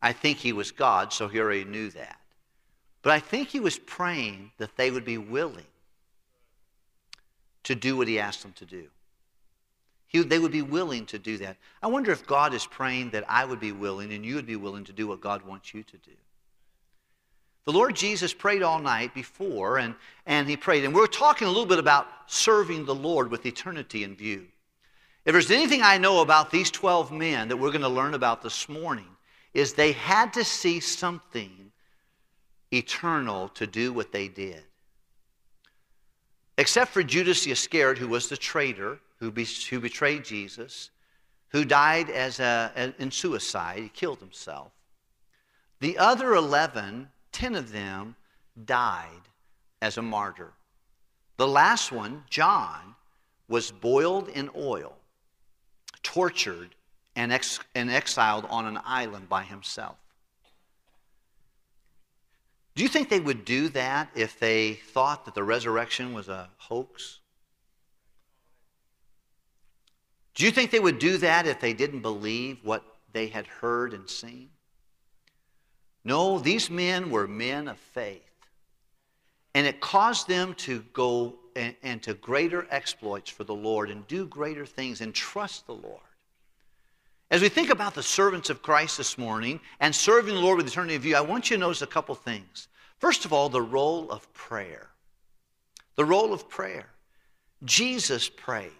I 0.00 0.12
think 0.12 0.38
he 0.38 0.52
was 0.52 0.70
God, 0.70 1.12
so 1.12 1.26
he 1.26 1.40
already 1.40 1.64
knew 1.64 1.90
that. 1.90 2.20
But 3.02 3.12
I 3.12 3.18
think 3.18 3.48
he 3.48 3.58
was 3.58 3.76
praying 3.76 4.52
that 4.58 4.76
they 4.76 4.92
would 4.92 5.04
be 5.04 5.18
willing 5.18 5.66
to 7.64 7.74
do 7.74 7.96
what 7.96 8.06
he 8.06 8.20
asked 8.20 8.42
them 8.42 8.52
to 8.52 8.64
do. 8.64 8.84
He, 10.06 10.22
they 10.22 10.38
would 10.38 10.52
be 10.52 10.62
willing 10.62 11.06
to 11.06 11.18
do 11.18 11.38
that. 11.38 11.56
I 11.82 11.88
wonder 11.88 12.12
if 12.12 12.24
God 12.24 12.54
is 12.54 12.66
praying 12.66 13.10
that 13.10 13.24
I 13.28 13.44
would 13.44 13.58
be 13.58 13.72
willing 13.72 14.12
and 14.12 14.24
you 14.24 14.36
would 14.36 14.46
be 14.46 14.54
willing 14.54 14.84
to 14.84 14.92
do 14.92 15.08
what 15.08 15.20
God 15.20 15.42
wants 15.42 15.74
you 15.74 15.82
to 15.82 15.96
do. 15.96 16.12
The 17.64 17.72
Lord 17.72 17.96
Jesus 17.96 18.32
prayed 18.32 18.62
all 18.62 18.78
night 18.78 19.12
before, 19.12 19.78
and, 19.78 19.96
and 20.24 20.48
he 20.48 20.56
prayed. 20.56 20.84
And 20.84 20.94
we're 20.94 21.08
talking 21.08 21.48
a 21.48 21.50
little 21.50 21.66
bit 21.66 21.80
about 21.80 22.06
serving 22.28 22.84
the 22.84 22.94
Lord 22.94 23.28
with 23.28 23.44
eternity 23.44 24.04
in 24.04 24.14
view. 24.14 24.46
If 25.24 25.32
there's 25.32 25.50
anything 25.50 25.82
I 25.82 25.98
know 25.98 26.20
about 26.20 26.50
these 26.50 26.70
12 26.70 27.12
men 27.12 27.48
that 27.48 27.56
we're 27.56 27.70
going 27.70 27.82
to 27.82 27.88
learn 27.88 28.14
about 28.14 28.42
this 28.42 28.68
morning, 28.68 29.06
is 29.52 29.74
they 29.74 29.92
had 29.92 30.32
to 30.34 30.44
see 30.44 30.80
something 30.80 31.72
eternal 32.72 33.48
to 33.50 33.66
do 33.66 33.92
what 33.92 34.12
they 34.12 34.28
did. 34.28 34.62
Except 36.56 36.90
for 36.92 37.02
Judas 37.02 37.46
Iscariot, 37.46 37.98
who 37.98 38.08
was 38.08 38.28
the 38.28 38.36
traitor 38.36 39.00
who, 39.18 39.30
be, 39.30 39.44
who 39.44 39.80
betrayed 39.80 40.24
Jesus, 40.24 40.90
who 41.48 41.64
died 41.64 42.10
as 42.10 42.40
a, 42.40 42.94
in 42.98 43.10
suicide, 43.10 43.78
he 43.82 43.88
killed 43.88 44.20
himself. 44.20 44.72
The 45.80 45.98
other 45.98 46.34
11, 46.34 47.08
10 47.32 47.54
of 47.54 47.72
them, 47.72 48.14
died 48.64 49.28
as 49.82 49.98
a 49.98 50.02
martyr. 50.02 50.52
The 51.38 51.48
last 51.48 51.90
one, 51.92 52.24
John, 52.28 52.94
was 53.48 53.70
boiled 53.70 54.28
in 54.28 54.50
oil, 54.54 54.96
tortured, 56.02 56.74
and, 57.16 57.32
ex- 57.32 57.60
and 57.74 57.90
exiled 57.90 58.46
on 58.48 58.66
an 58.66 58.78
island 58.84 59.28
by 59.28 59.42
himself. 59.42 59.96
Do 62.74 62.82
you 62.82 62.88
think 62.88 63.08
they 63.08 63.20
would 63.20 63.44
do 63.44 63.68
that 63.70 64.10
if 64.14 64.38
they 64.38 64.74
thought 64.74 65.24
that 65.24 65.34
the 65.34 65.42
resurrection 65.42 66.12
was 66.12 66.28
a 66.28 66.48
hoax? 66.56 67.18
Do 70.34 70.44
you 70.44 70.50
think 70.50 70.70
they 70.70 70.80
would 70.80 70.98
do 70.98 71.18
that 71.18 71.46
if 71.46 71.60
they 71.60 71.74
didn't 71.74 72.00
believe 72.00 72.58
what 72.62 72.84
they 73.12 73.26
had 73.26 73.46
heard 73.46 73.92
and 73.92 74.08
seen? 74.08 74.50
No, 76.04 76.38
these 76.38 76.70
men 76.70 77.10
were 77.10 77.26
men 77.26 77.68
of 77.68 77.78
faith. 77.78 78.22
And 79.54 79.66
it 79.66 79.80
caused 79.80 80.28
them 80.28 80.54
to 80.54 80.84
go 80.92 81.39
into 81.56 82.14
greater 82.14 82.66
exploits 82.70 83.30
for 83.30 83.44
the 83.44 83.54
Lord 83.54 83.90
and 83.90 84.06
do 84.06 84.26
greater 84.26 84.66
things 84.66 85.00
and 85.00 85.14
trust 85.14 85.66
the 85.66 85.74
Lord. 85.74 86.00
As 87.30 87.42
we 87.42 87.48
think 87.48 87.70
about 87.70 87.94
the 87.94 88.02
servants 88.02 88.50
of 88.50 88.62
Christ 88.62 88.98
this 88.98 89.16
morning 89.16 89.60
and 89.78 89.94
serving 89.94 90.34
the 90.34 90.40
Lord 90.40 90.56
with 90.56 90.66
eternity 90.66 90.96
in 90.96 91.00
view, 91.00 91.16
I 91.16 91.20
want 91.20 91.50
you 91.50 91.56
to 91.56 91.60
notice 91.60 91.82
a 91.82 91.86
couple 91.86 92.14
things. 92.14 92.68
First 92.98 93.24
of 93.24 93.32
all, 93.32 93.48
the 93.48 93.62
role 93.62 94.10
of 94.10 94.32
prayer. 94.32 94.90
The 95.94 96.04
role 96.04 96.32
of 96.32 96.48
prayer. 96.48 96.86
Jesus 97.64 98.28
prayed. 98.28 98.72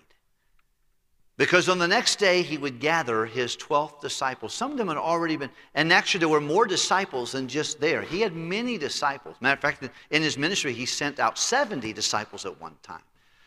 Because 1.40 1.70
on 1.70 1.78
the 1.78 1.88
next 1.88 2.18
day, 2.18 2.42
he 2.42 2.58
would 2.58 2.80
gather 2.80 3.24
his 3.24 3.56
12 3.56 3.98
disciples. 4.02 4.52
Some 4.52 4.72
of 4.72 4.76
them 4.76 4.88
had 4.88 4.98
already 4.98 5.38
been, 5.38 5.48
and 5.74 5.90
actually, 5.90 6.18
there 6.18 6.28
were 6.28 6.38
more 6.38 6.66
disciples 6.66 7.32
than 7.32 7.48
just 7.48 7.80
there. 7.80 8.02
He 8.02 8.20
had 8.20 8.36
many 8.36 8.76
disciples. 8.76 9.36
Matter 9.40 9.54
of 9.54 9.60
fact, 9.62 9.88
in 10.10 10.20
his 10.20 10.36
ministry, 10.36 10.74
he 10.74 10.84
sent 10.84 11.18
out 11.18 11.38
70 11.38 11.94
disciples 11.94 12.44
at 12.44 12.60
one 12.60 12.76
time. 12.82 13.00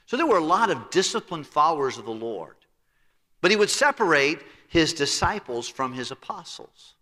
So 0.08 0.18
there 0.18 0.26
were 0.26 0.40
a 0.40 0.44
lot 0.44 0.72
of 0.72 0.90
disciplined 0.90 1.46
followers 1.46 2.00
of 2.00 2.06
the 2.06 2.12
Lord. 2.12 2.56
But 3.42 3.52
he 3.52 3.58
would 3.58 3.70
separate 3.70 4.40
his 4.70 4.92
disciples 4.94 5.70
from 5.70 5.94
his 5.94 6.10
apostles. 6.10 6.96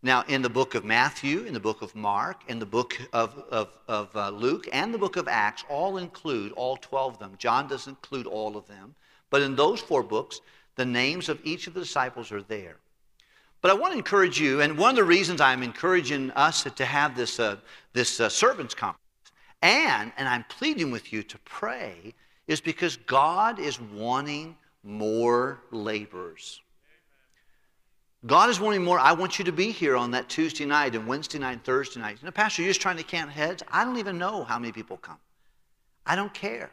Now, 0.00 0.22
in 0.28 0.42
the 0.42 0.48
book 0.48 0.76
of 0.76 0.84
Matthew, 0.84 1.40
in 1.40 1.54
the 1.54 1.58
book 1.58 1.82
of 1.82 1.96
Mark, 1.96 2.42
in 2.46 2.60
the 2.60 2.66
book 2.66 2.96
of, 3.12 3.36
of, 3.50 3.76
of 3.88 4.14
uh, 4.14 4.30
Luke, 4.30 4.68
and 4.72 4.94
the 4.94 4.98
book 4.98 5.16
of 5.16 5.26
Acts, 5.26 5.64
all 5.68 5.96
include 5.96 6.52
all 6.52 6.76
12 6.76 7.14
of 7.14 7.18
them. 7.18 7.32
John 7.36 7.66
doesn't 7.66 7.90
include 7.90 8.28
all 8.28 8.56
of 8.56 8.68
them. 8.68 8.94
But 9.30 9.42
in 9.42 9.56
those 9.56 9.80
four 9.80 10.02
books, 10.02 10.40
the 10.76 10.84
names 10.84 11.28
of 11.28 11.40
each 11.44 11.66
of 11.66 11.74
the 11.74 11.80
disciples 11.80 12.32
are 12.32 12.42
there. 12.42 12.76
But 13.60 13.70
I 13.70 13.74
want 13.74 13.92
to 13.92 13.98
encourage 13.98 14.38
you, 14.38 14.60
and 14.60 14.76
one 14.76 14.90
of 14.90 14.96
the 14.96 15.04
reasons 15.04 15.40
I'm 15.40 15.62
encouraging 15.62 16.30
us 16.32 16.64
to 16.64 16.84
have 16.84 17.16
this, 17.16 17.40
uh, 17.40 17.56
this 17.94 18.20
uh, 18.20 18.28
servants 18.28 18.74
conference, 18.74 19.00
and, 19.62 20.12
and 20.18 20.28
I'm 20.28 20.44
pleading 20.50 20.90
with 20.90 21.12
you 21.12 21.22
to 21.22 21.38
pray, 21.38 22.12
is 22.46 22.60
because 22.60 22.96
God 22.96 23.58
is 23.58 23.80
wanting 23.80 24.56
more 24.82 25.62
laborers. 25.70 26.60
God 28.26 28.48
is 28.48 28.58
wanting 28.58 28.84
more. 28.84 28.98
I 28.98 29.12
want 29.12 29.38
you 29.38 29.44
to 29.46 29.52
be 29.52 29.70
here 29.70 29.96
on 29.96 30.10
that 30.12 30.28
Tuesday 30.28 30.64
night 30.64 30.94
and 30.94 31.06
Wednesday 31.06 31.38
night 31.38 31.52
and 31.52 31.64
Thursday 31.64 32.00
night. 32.00 32.18
You 32.20 32.26
know, 32.26 32.32
Pastor, 32.32 32.62
you're 32.62 32.70
just 32.70 32.80
trying 32.80 32.96
to 32.96 33.02
count 33.02 33.30
heads. 33.30 33.62
I 33.68 33.84
don't 33.84 33.98
even 33.98 34.18
know 34.18 34.44
how 34.44 34.58
many 34.58 34.72
people 34.72 34.96
come. 34.96 35.18
I 36.06 36.16
don't 36.16 36.32
care. 36.32 36.70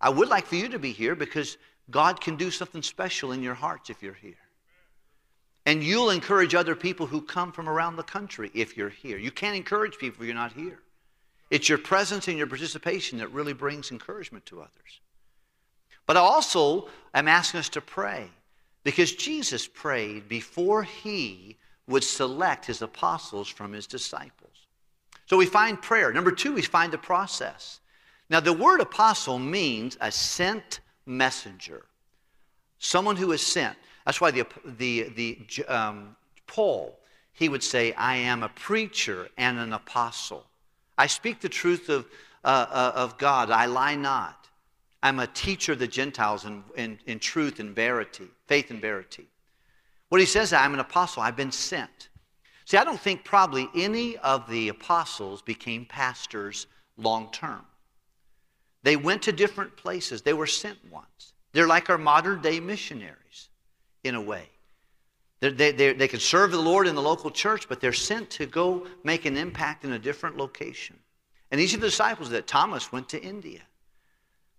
I 0.00 0.10
would 0.10 0.28
like 0.28 0.46
for 0.46 0.56
you 0.56 0.68
to 0.68 0.78
be 0.78 0.92
here 0.92 1.14
because 1.14 1.56
God 1.90 2.20
can 2.20 2.36
do 2.36 2.50
something 2.50 2.82
special 2.82 3.32
in 3.32 3.42
your 3.42 3.54
hearts 3.54 3.90
if 3.90 4.02
you're 4.02 4.14
here. 4.14 4.34
And 5.66 5.82
you'll 5.82 6.10
encourage 6.10 6.54
other 6.54 6.74
people 6.74 7.06
who 7.06 7.20
come 7.20 7.52
from 7.52 7.68
around 7.68 7.96
the 7.96 8.02
country 8.02 8.50
if 8.54 8.76
you're 8.76 8.88
here. 8.88 9.18
You 9.18 9.30
can't 9.30 9.56
encourage 9.56 9.98
people 9.98 10.22
if 10.22 10.26
you're 10.26 10.34
not 10.34 10.52
here. 10.52 10.78
It's 11.50 11.68
your 11.68 11.78
presence 11.78 12.28
and 12.28 12.38
your 12.38 12.46
participation 12.46 13.18
that 13.18 13.32
really 13.32 13.52
brings 13.52 13.90
encouragement 13.90 14.46
to 14.46 14.60
others. 14.60 15.00
But 16.06 16.16
I 16.16 16.20
also 16.20 16.88
am 17.12 17.28
asking 17.28 17.60
us 17.60 17.68
to 17.70 17.80
pray 17.80 18.28
because 18.84 19.12
Jesus 19.12 19.66
prayed 19.66 20.28
before 20.28 20.82
he 20.82 21.56
would 21.86 22.04
select 22.04 22.66
his 22.66 22.80
apostles 22.80 23.48
from 23.48 23.72
his 23.72 23.86
disciples. 23.86 24.66
So 25.26 25.36
we 25.36 25.46
find 25.46 25.80
prayer. 25.80 26.12
Number 26.12 26.30
two, 26.30 26.54
we 26.54 26.62
find 26.62 26.92
the 26.92 26.98
process. 26.98 27.80
Now, 28.30 28.40
the 28.40 28.52
word 28.52 28.80
apostle 28.80 29.38
means 29.38 29.96
a 30.00 30.12
sent 30.12 30.80
messenger, 31.06 31.86
someone 32.78 33.16
who 33.16 33.32
is 33.32 33.40
sent. 33.40 33.76
That's 34.04 34.20
why 34.20 34.30
the, 34.30 34.46
the, 34.64 35.10
the 35.16 35.64
um, 35.66 36.16
Paul, 36.46 36.98
he 37.32 37.48
would 37.48 37.62
say, 37.62 37.92
I 37.92 38.16
am 38.16 38.42
a 38.42 38.48
preacher 38.50 39.28
and 39.36 39.58
an 39.58 39.72
apostle. 39.72 40.44
I 40.96 41.06
speak 41.06 41.40
the 41.40 41.48
truth 41.48 41.88
of, 41.88 42.06
uh, 42.44 42.66
uh, 42.70 42.92
of 42.94 43.18
God, 43.18 43.50
I 43.50 43.66
lie 43.66 43.94
not. 43.94 44.48
I'm 45.02 45.20
a 45.20 45.26
teacher 45.28 45.72
of 45.72 45.78
the 45.78 45.86
Gentiles 45.86 46.44
in, 46.44 46.64
in, 46.76 46.98
in 47.06 47.18
truth 47.20 47.60
and 47.60 47.74
verity, 47.74 48.26
faith 48.46 48.70
and 48.70 48.80
verity. 48.80 49.26
What 50.08 50.20
he 50.20 50.26
says, 50.26 50.52
I'm 50.52 50.74
an 50.74 50.80
apostle, 50.80 51.22
I've 51.22 51.36
been 51.36 51.52
sent. 51.52 52.08
See, 52.64 52.76
I 52.76 52.84
don't 52.84 53.00
think 53.00 53.24
probably 53.24 53.68
any 53.74 54.16
of 54.18 54.48
the 54.50 54.68
apostles 54.68 55.40
became 55.40 55.86
pastors 55.86 56.66
long 56.96 57.30
term. 57.32 57.64
They 58.88 58.96
went 58.96 59.20
to 59.24 59.32
different 59.32 59.76
places, 59.76 60.22
they 60.22 60.32
were 60.32 60.46
sent 60.46 60.78
ones. 60.90 61.34
They're 61.52 61.66
like 61.66 61.90
our 61.90 61.98
modern 61.98 62.40
day 62.40 62.58
missionaries 62.58 63.50
in 64.02 64.14
a 64.14 64.20
way. 64.20 64.48
They, 65.40 65.50
they, 65.50 65.72
they, 65.72 65.92
they 65.92 66.08
can 66.08 66.20
serve 66.20 66.52
the 66.52 66.58
Lord 66.58 66.86
in 66.86 66.94
the 66.94 67.02
local 67.02 67.30
church, 67.30 67.68
but 67.68 67.82
they're 67.82 67.92
sent 67.92 68.30
to 68.30 68.46
go 68.46 68.86
make 69.04 69.26
an 69.26 69.36
impact 69.36 69.84
in 69.84 69.92
a 69.92 69.98
different 69.98 70.38
location. 70.38 70.96
And 71.50 71.60
these 71.60 71.74
are 71.74 71.76
the 71.76 71.88
disciples 71.88 72.30
that 72.30 72.46
Thomas 72.46 72.90
went 72.90 73.10
to 73.10 73.22
India. 73.22 73.60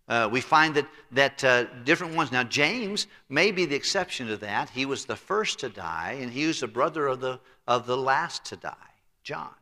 Uh, 0.08 0.30
we 0.32 0.42
find 0.42 0.76
that, 0.76 0.88
that 1.12 1.44
uh, 1.44 1.64
different 1.84 2.14
ones. 2.16 2.32
Now, 2.32 2.44
James 2.44 3.08
may 3.30 3.50
be 3.50 3.66
the 3.66 3.76
exception 3.76 4.28
to 4.28 4.38
that. 4.38 4.70
He 4.70 4.86
was 4.86 5.06
the 5.06 5.16
first 5.16 5.58
to 5.62 5.70
die, 5.70 6.20
and 6.22 6.32
he 6.32 6.46
was 6.46 6.60
the 6.60 6.68
brother 6.68 7.08
of 7.08 7.20
the, 7.20 7.40
of 7.68 7.88
the 7.88 7.98
last 7.98 8.46
to 8.46 8.58
die, 8.58 8.94
John. 9.24 9.56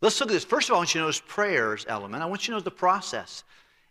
Let's 0.00 0.18
look 0.18 0.30
at 0.30 0.32
this. 0.32 0.44
First 0.44 0.70
of 0.70 0.72
all, 0.72 0.78
I 0.78 0.80
want 0.80 0.94
you 0.94 1.00
to 1.00 1.04
notice 1.04 1.22
prayers 1.26 1.84
element. 1.86 2.22
I 2.22 2.26
want 2.26 2.48
you 2.48 2.54
to 2.54 2.58
know 2.58 2.64
the 2.64 2.70
process. 2.70 3.44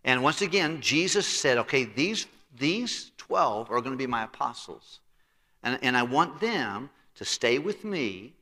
And 0.03 0.23
once 0.23 0.41
again, 0.41 0.81
Jesus 0.81 1.27
said, 1.27 1.57
okay, 1.59 1.83
these, 1.83 2.25
these 2.57 3.11
12 3.17 3.69
are 3.69 3.81
going 3.81 3.91
to 3.91 3.97
be 3.97 4.07
my 4.07 4.23
apostles. 4.23 4.99
And, 5.63 5.77
and 5.81 5.95
I 5.95 6.03
want 6.03 6.39
them 6.39 6.89
to 7.15 7.25
stay 7.25 7.59
with 7.59 7.83
me, 7.83 8.33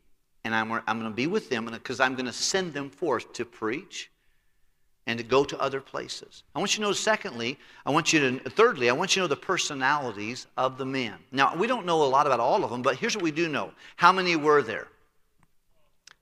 and 0.43 0.55
I'm, 0.55 0.71
I'm 0.71 0.99
going 0.99 1.11
to 1.11 1.15
be 1.15 1.27
with 1.27 1.49
them 1.49 1.65
because 1.65 1.99
I'm 1.99 2.15
going 2.15 2.27
to 2.27 2.33
send 2.33 2.73
them 2.73 2.89
forth 2.89 3.33
to 3.33 3.45
preach, 3.45 4.09
and 5.09 5.17
to 5.17 5.23
go 5.23 5.43
to 5.43 5.59
other 5.59 5.81
places. 5.81 6.43
I 6.53 6.59
want 6.59 6.77
you 6.77 6.83
to 6.83 6.89
know, 6.89 6.93
secondly, 6.93 7.57
I 7.83 7.89
want 7.89 8.13
you 8.13 8.19
to, 8.19 8.49
thirdly, 8.51 8.91
I 8.91 8.93
want 8.93 9.15
you 9.15 9.21
to 9.21 9.23
know 9.23 9.27
the 9.27 9.35
personalities 9.35 10.45
of 10.55 10.77
the 10.77 10.85
men. 10.85 11.15
Now, 11.31 11.55
we 11.55 11.65
don't 11.65 11.87
know 11.87 12.03
a 12.03 12.05
lot 12.05 12.27
about 12.27 12.39
all 12.39 12.63
of 12.63 12.69
them, 12.69 12.83
but 12.83 12.95
here's 12.95 13.15
what 13.15 13.23
we 13.23 13.31
do 13.31 13.49
know. 13.49 13.71
How 13.95 14.11
many 14.11 14.35
were 14.35 14.61
there? 14.61 14.87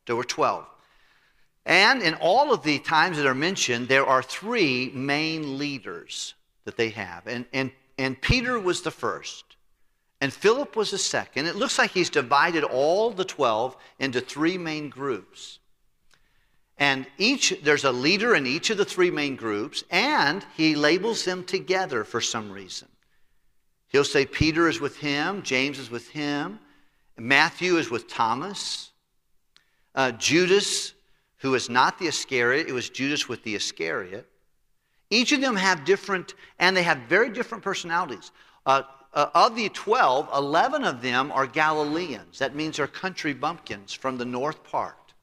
There 0.05 0.15
were 0.15 0.23
12. 0.23 0.65
And 1.67 2.01
in 2.01 2.13
all 2.15 2.53
of 2.53 2.63
the 2.63 2.79
times 2.79 3.17
that 3.17 3.25
are 3.25 3.35
mentioned, 3.35 3.89
there 3.89 4.05
are 4.05 4.23
three 4.23 4.89
main 4.93 5.57
leaders 5.57 6.33
that 6.63 6.77
they 6.77 6.89
have. 6.91 7.27
And, 7.27 7.45
and, 7.51 7.71
and 7.97 8.19
Peter 8.21 8.57
was 8.57 8.81
the 8.81 8.91
first, 8.91 9.43
and 10.21 10.31
Philip 10.31 10.77
was 10.77 10.91
the 10.91 10.97
second. 10.97 11.45
It 11.45 11.57
looks 11.57 11.77
like 11.77 11.91
he's 11.91 12.09
divided 12.09 12.63
all 12.63 13.11
the 13.11 13.25
12 13.25 13.75
into 13.99 14.21
three 14.21 14.57
main 14.57 14.89
groups. 14.89 15.59
And 16.77 17.05
each, 17.17 17.53
there's 17.61 17.83
a 17.83 17.91
leader 17.91 18.33
in 18.33 18.47
each 18.47 18.69
of 18.69 18.77
the 18.77 18.85
three 18.85 19.11
main 19.11 19.35
groups, 19.35 19.83
and 19.91 20.45
he 20.55 20.73
labels 20.73 21.25
them 21.25 21.43
together 21.43 22.05
for 22.05 22.21
some 22.21 22.49
reason. 22.49 22.87
He'll 23.89 24.05
say 24.05 24.25
Peter 24.25 24.69
is 24.69 24.79
with 24.79 24.97
him, 24.97 25.43
James 25.43 25.79
is 25.79 25.91
with 25.91 26.07
him, 26.09 26.59
Matthew 27.17 27.75
is 27.75 27.89
with 27.89 28.07
Thomas, 28.07 28.91
uh, 29.95 30.11
Judas 30.11 30.93
who 31.37 31.55
is 31.55 31.69
not 31.69 31.99
the 31.99 32.07
Iscariot. 32.07 32.67
It 32.67 32.73
was 32.73 32.89
Judas 32.89 33.29
with 33.29 33.43
the 33.43 33.55
Iscariot. 33.55 34.27
Each 35.09 35.31
of 35.31 35.41
them 35.41 35.55
have 35.55 35.85
different, 35.85 36.33
and 36.59 36.75
they 36.75 36.83
have 36.83 36.99
very 37.09 37.29
different 37.29 37.63
personalities. 37.63 38.31
Uh, 38.65 38.83
uh, 39.13 39.29
of 39.33 39.55
the 39.55 39.69
12, 39.69 40.29
11 40.35 40.83
of 40.83 41.01
them 41.01 41.31
are 41.31 41.47
Galileans. 41.47 42.39
That 42.39 42.55
means 42.55 42.77
they're 42.77 42.87
country 42.87 43.33
bumpkins 43.33 43.93
from 43.93 44.17
the 44.17 44.25
north 44.25 44.63
part. 44.63 45.13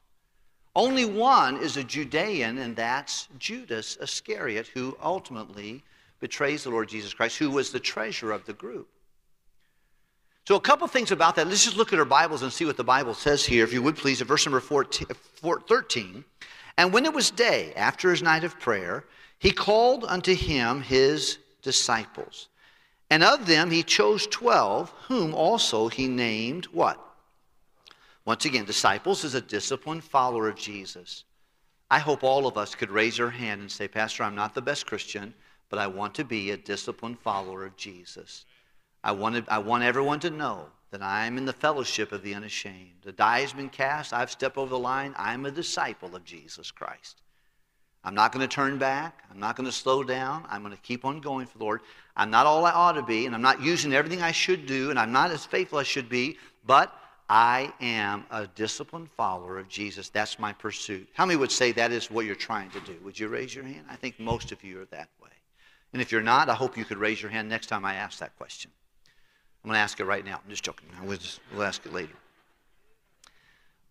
Only 0.75 1.05
one 1.05 1.57
is 1.57 1.77
a 1.77 1.83
Judean, 1.83 2.57
and 2.57 2.75
that's 2.75 3.29
Judas 3.39 3.97
Iscariot, 4.01 4.67
who 4.67 4.97
ultimately 5.01 5.83
betrays 6.19 6.63
the 6.63 6.71
Lord 6.71 6.89
Jesus 6.89 7.13
Christ, 7.13 7.37
who 7.37 7.49
was 7.49 7.71
the 7.71 7.79
treasurer 7.79 8.33
of 8.33 8.45
the 8.45 8.53
group. 8.53 8.89
So, 10.47 10.55
a 10.55 10.59
couple 10.59 10.87
things 10.87 11.11
about 11.11 11.35
that. 11.35 11.47
Let's 11.47 11.65
just 11.65 11.75
look 11.75 11.91
at 11.91 11.97
our 11.97 12.05
Bibles 12.05 12.43
and 12.43 12.53
see 12.53 12.65
what 12.65 12.77
the 12.77 12.83
Bible 12.83 13.15
says 13.15 13.43
here, 13.43 13.63
if 13.63 13.73
you 13.73 13.81
would 13.81 13.95
please, 13.95 14.21
at 14.21 14.27
verse 14.27 14.45
number 14.45 14.59
14, 14.59 15.07
13. 15.41 16.23
And 16.77 16.93
when 16.93 17.05
it 17.05 17.13
was 17.13 17.31
day, 17.31 17.73
after 17.75 18.11
his 18.11 18.21
night 18.21 18.43
of 18.43 18.59
prayer, 18.59 19.05
he 19.39 19.51
called 19.51 20.05
unto 20.07 20.35
him 20.35 20.81
his 20.81 21.39
disciples. 21.63 22.49
And 23.09 23.23
of 23.23 23.47
them 23.47 23.71
he 23.71 23.81
chose 23.81 24.27
twelve, 24.27 24.91
whom 25.07 25.33
also 25.33 25.87
he 25.87 26.07
named 26.07 26.65
what? 26.65 26.99
Once 28.25 28.45
again, 28.45 28.65
disciples 28.65 29.23
is 29.23 29.33
a 29.33 29.41
disciplined 29.41 30.03
follower 30.03 30.47
of 30.47 30.55
Jesus. 30.55 31.23
I 31.89 31.99
hope 31.99 32.23
all 32.23 32.45
of 32.45 32.57
us 32.57 32.75
could 32.75 32.91
raise 32.91 33.19
our 33.19 33.29
hand 33.29 33.61
and 33.61 33.71
say, 33.71 33.87
Pastor, 33.87 34.23
I'm 34.23 34.35
not 34.35 34.53
the 34.53 34.61
best 34.61 34.85
Christian, 34.85 35.33
but 35.69 35.79
I 35.79 35.87
want 35.87 36.13
to 36.15 36.23
be 36.23 36.51
a 36.51 36.57
disciplined 36.57 37.19
follower 37.19 37.65
of 37.65 37.77
Jesus. 37.77 38.45
I, 39.05 39.11
wanted, 39.11 39.45
I 39.49 39.59
want 39.59 39.83
everyone 39.83 40.19
to 40.21 40.31
know 40.31 40.65
that 40.89 41.03
I'm 41.03 41.37
in 41.37 41.45
the 41.45 41.53
fellowship 41.53 42.11
of 42.11 42.23
the 42.23 42.33
unashamed. 42.33 43.03
The 43.03 43.11
die 43.11 43.41
has 43.41 43.53
been 43.53 43.69
cast. 43.69 44.13
I've 44.13 44.31
stepped 44.31 44.57
over 44.57 44.71
the 44.71 44.79
line. 44.79 45.13
I'm 45.15 45.45
a 45.45 45.51
disciple 45.51 46.15
of 46.15 46.25
Jesus 46.25 46.71
Christ. 46.71 47.21
I'm 48.03 48.15
not 48.15 48.31
going 48.31 48.47
to 48.47 48.53
turn 48.53 48.79
back. 48.79 49.23
I'm 49.29 49.39
not 49.39 49.55
going 49.55 49.67
to 49.67 49.71
slow 49.71 50.03
down. 50.03 50.47
I'm 50.49 50.63
going 50.63 50.75
to 50.75 50.81
keep 50.81 51.05
on 51.05 51.21
going 51.21 51.45
for 51.45 51.59
the 51.59 51.63
Lord. 51.63 51.81
I'm 52.17 52.31
not 52.31 52.47
all 52.47 52.65
I 52.65 52.71
ought 52.71 52.93
to 52.93 53.03
be, 53.03 53.27
and 53.27 53.35
I'm 53.35 53.43
not 53.43 53.61
using 53.61 53.93
everything 53.93 54.23
I 54.23 54.31
should 54.31 54.65
do, 54.65 54.89
and 54.89 54.97
I'm 54.97 55.11
not 55.11 55.29
as 55.29 55.45
faithful 55.45 55.77
as 55.77 55.83
I 55.83 55.87
should 55.87 56.09
be, 56.09 56.39
but 56.65 56.91
I 57.29 57.71
am 57.81 58.25
a 58.31 58.47
disciplined 58.47 59.11
follower 59.11 59.59
of 59.59 59.69
Jesus. 59.69 60.09
That's 60.09 60.39
my 60.39 60.51
pursuit. 60.53 61.07
How 61.13 61.27
many 61.27 61.37
would 61.37 61.51
say 61.51 61.71
that 61.73 61.91
is 61.91 62.09
what 62.09 62.25
you're 62.25 62.33
trying 62.33 62.71
to 62.71 62.79
do? 62.79 62.95
Would 63.03 63.19
you 63.19 63.27
raise 63.27 63.53
your 63.53 63.65
hand? 63.65 63.85
I 63.87 63.97
think 63.97 64.19
most 64.19 64.51
of 64.51 64.63
you 64.63 64.81
are 64.81 64.85
that 64.85 65.09
way. 65.21 65.29
And 65.93 66.01
if 66.01 66.11
you're 66.11 66.21
not, 66.23 66.49
I 66.49 66.55
hope 66.55 66.75
you 66.75 66.85
could 66.85 66.97
raise 66.97 67.21
your 67.21 67.29
hand 67.29 67.49
next 67.49 67.67
time 67.67 67.85
I 67.85 67.95
ask 67.95 68.17
that 68.17 68.35
question. 68.37 68.71
I'm 69.65 69.69
going 69.69 69.77
to 69.77 69.81
ask 69.81 69.99
it 69.99 70.05
right 70.05 70.23
now. 70.23 70.35
I'm 70.43 70.47
just 70.47 70.63
joking. 70.63 70.87
We'll, 71.03 71.17
just, 71.17 71.39
we'll 71.51 71.63
ask 71.63 71.83
it 71.87 71.91
later. 71.91 72.13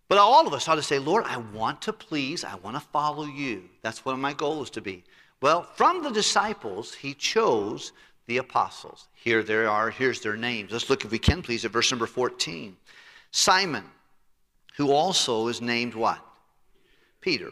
But 0.06 0.18
all 0.18 0.46
of 0.46 0.54
us 0.54 0.68
ought 0.68 0.76
to 0.76 0.84
say, 0.84 1.00
Lord, 1.00 1.24
I 1.26 1.38
want 1.38 1.82
to 1.82 1.92
please, 1.92 2.44
I 2.44 2.54
want 2.54 2.76
to 2.76 2.80
follow 2.80 3.24
you. 3.24 3.64
That's 3.82 4.04
what 4.04 4.16
my 4.16 4.34
goal 4.34 4.62
is 4.62 4.70
to 4.70 4.80
be. 4.80 5.02
Well, 5.40 5.64
from 5.64 6.04
the 6.04 6.10
disciples, 6.10 6.94
he 6.94 7.12
chose 7.12 7.90
the 8.26 8.36
apostles. 8.36 9.08
Here 9.14 9.42
they 9.42 9.64
are. 9.64 9.90
Here's 9.90 10.20
their 10.20 10.36
names. 10.36 10.70
Let's 10.70 10.88
look, 10.88 11.04
if 11.04 11.10
we 11.10 11.18
can, 11.18 11.42
please, 11.42 11.64
at 11.64 11.72
verse 11.72 11.90
number 11.90 12.06
14. 12.06 12.76
Simon, 13.32 13.82
who 14.76 14.92
also 14.92 15.48
is 15.48 15.60
named 15.60 15.96
what? 15.96 16.24
Peter. 17.20 17.50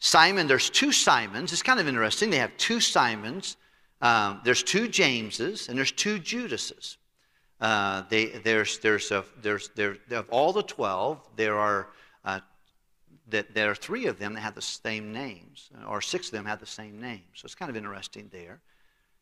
Simon, 0.00 0.48
there's 0.48 0.68
two 0.68 0.90
Simons. 0.90 1.52
It's 1.52 1.62
kind 1.62 1.78
of 1.78 1.86
interesting. 1.86 2.28
They 2.28 2.38
have 2.38 2.56
two 2.56 2.80
Simons. 2.80 3.56
Um, 4.00 4.40
there's 4.44 4.64
two 4.64 4.88
Jameses, 4.88 5.68
and 5.68 5.78
there's 5.78 5.92
two 5.92 6.18
Judases. 6.18 6.96
Uh, 7.62 8.02
they, 8.08 8.26
there's, 8.26 8.80
there's, 8.80 9.12
a, 9.12 9.24
there's, 9.40 9.70
there, 9.76 9.96
of 10.10 10.28
all 10.30 10.52
the 10.52 10.64
12, 10.64 11.20
there 11.36 11.56
are, 11.56 11.86
uh, 12.24 12.40
that 13.28 13.54
there 13.54 13.70
are 13.70 13.74
three 13.76 14.06
of 14.06 14.18
them 14.18 14.34
that 14.34 14.40
have 14.40 14.56
the 14.56 14.60
same 14.60 15.12
names, 15.12 15.70
or 15.86 16.00
six 16.00 16.26
of 16.26 16.32
them 16.32 16.44
have 16.44 16.58
the 16.58 16.66
same 16.66 17.00
names. 17.00 17.22
So 17.34 17.46
it's 17.46 17.54
kind 17.54 17.70
of 17.70 17.76
interesting 17.76 18.28
there. 18.32 18.58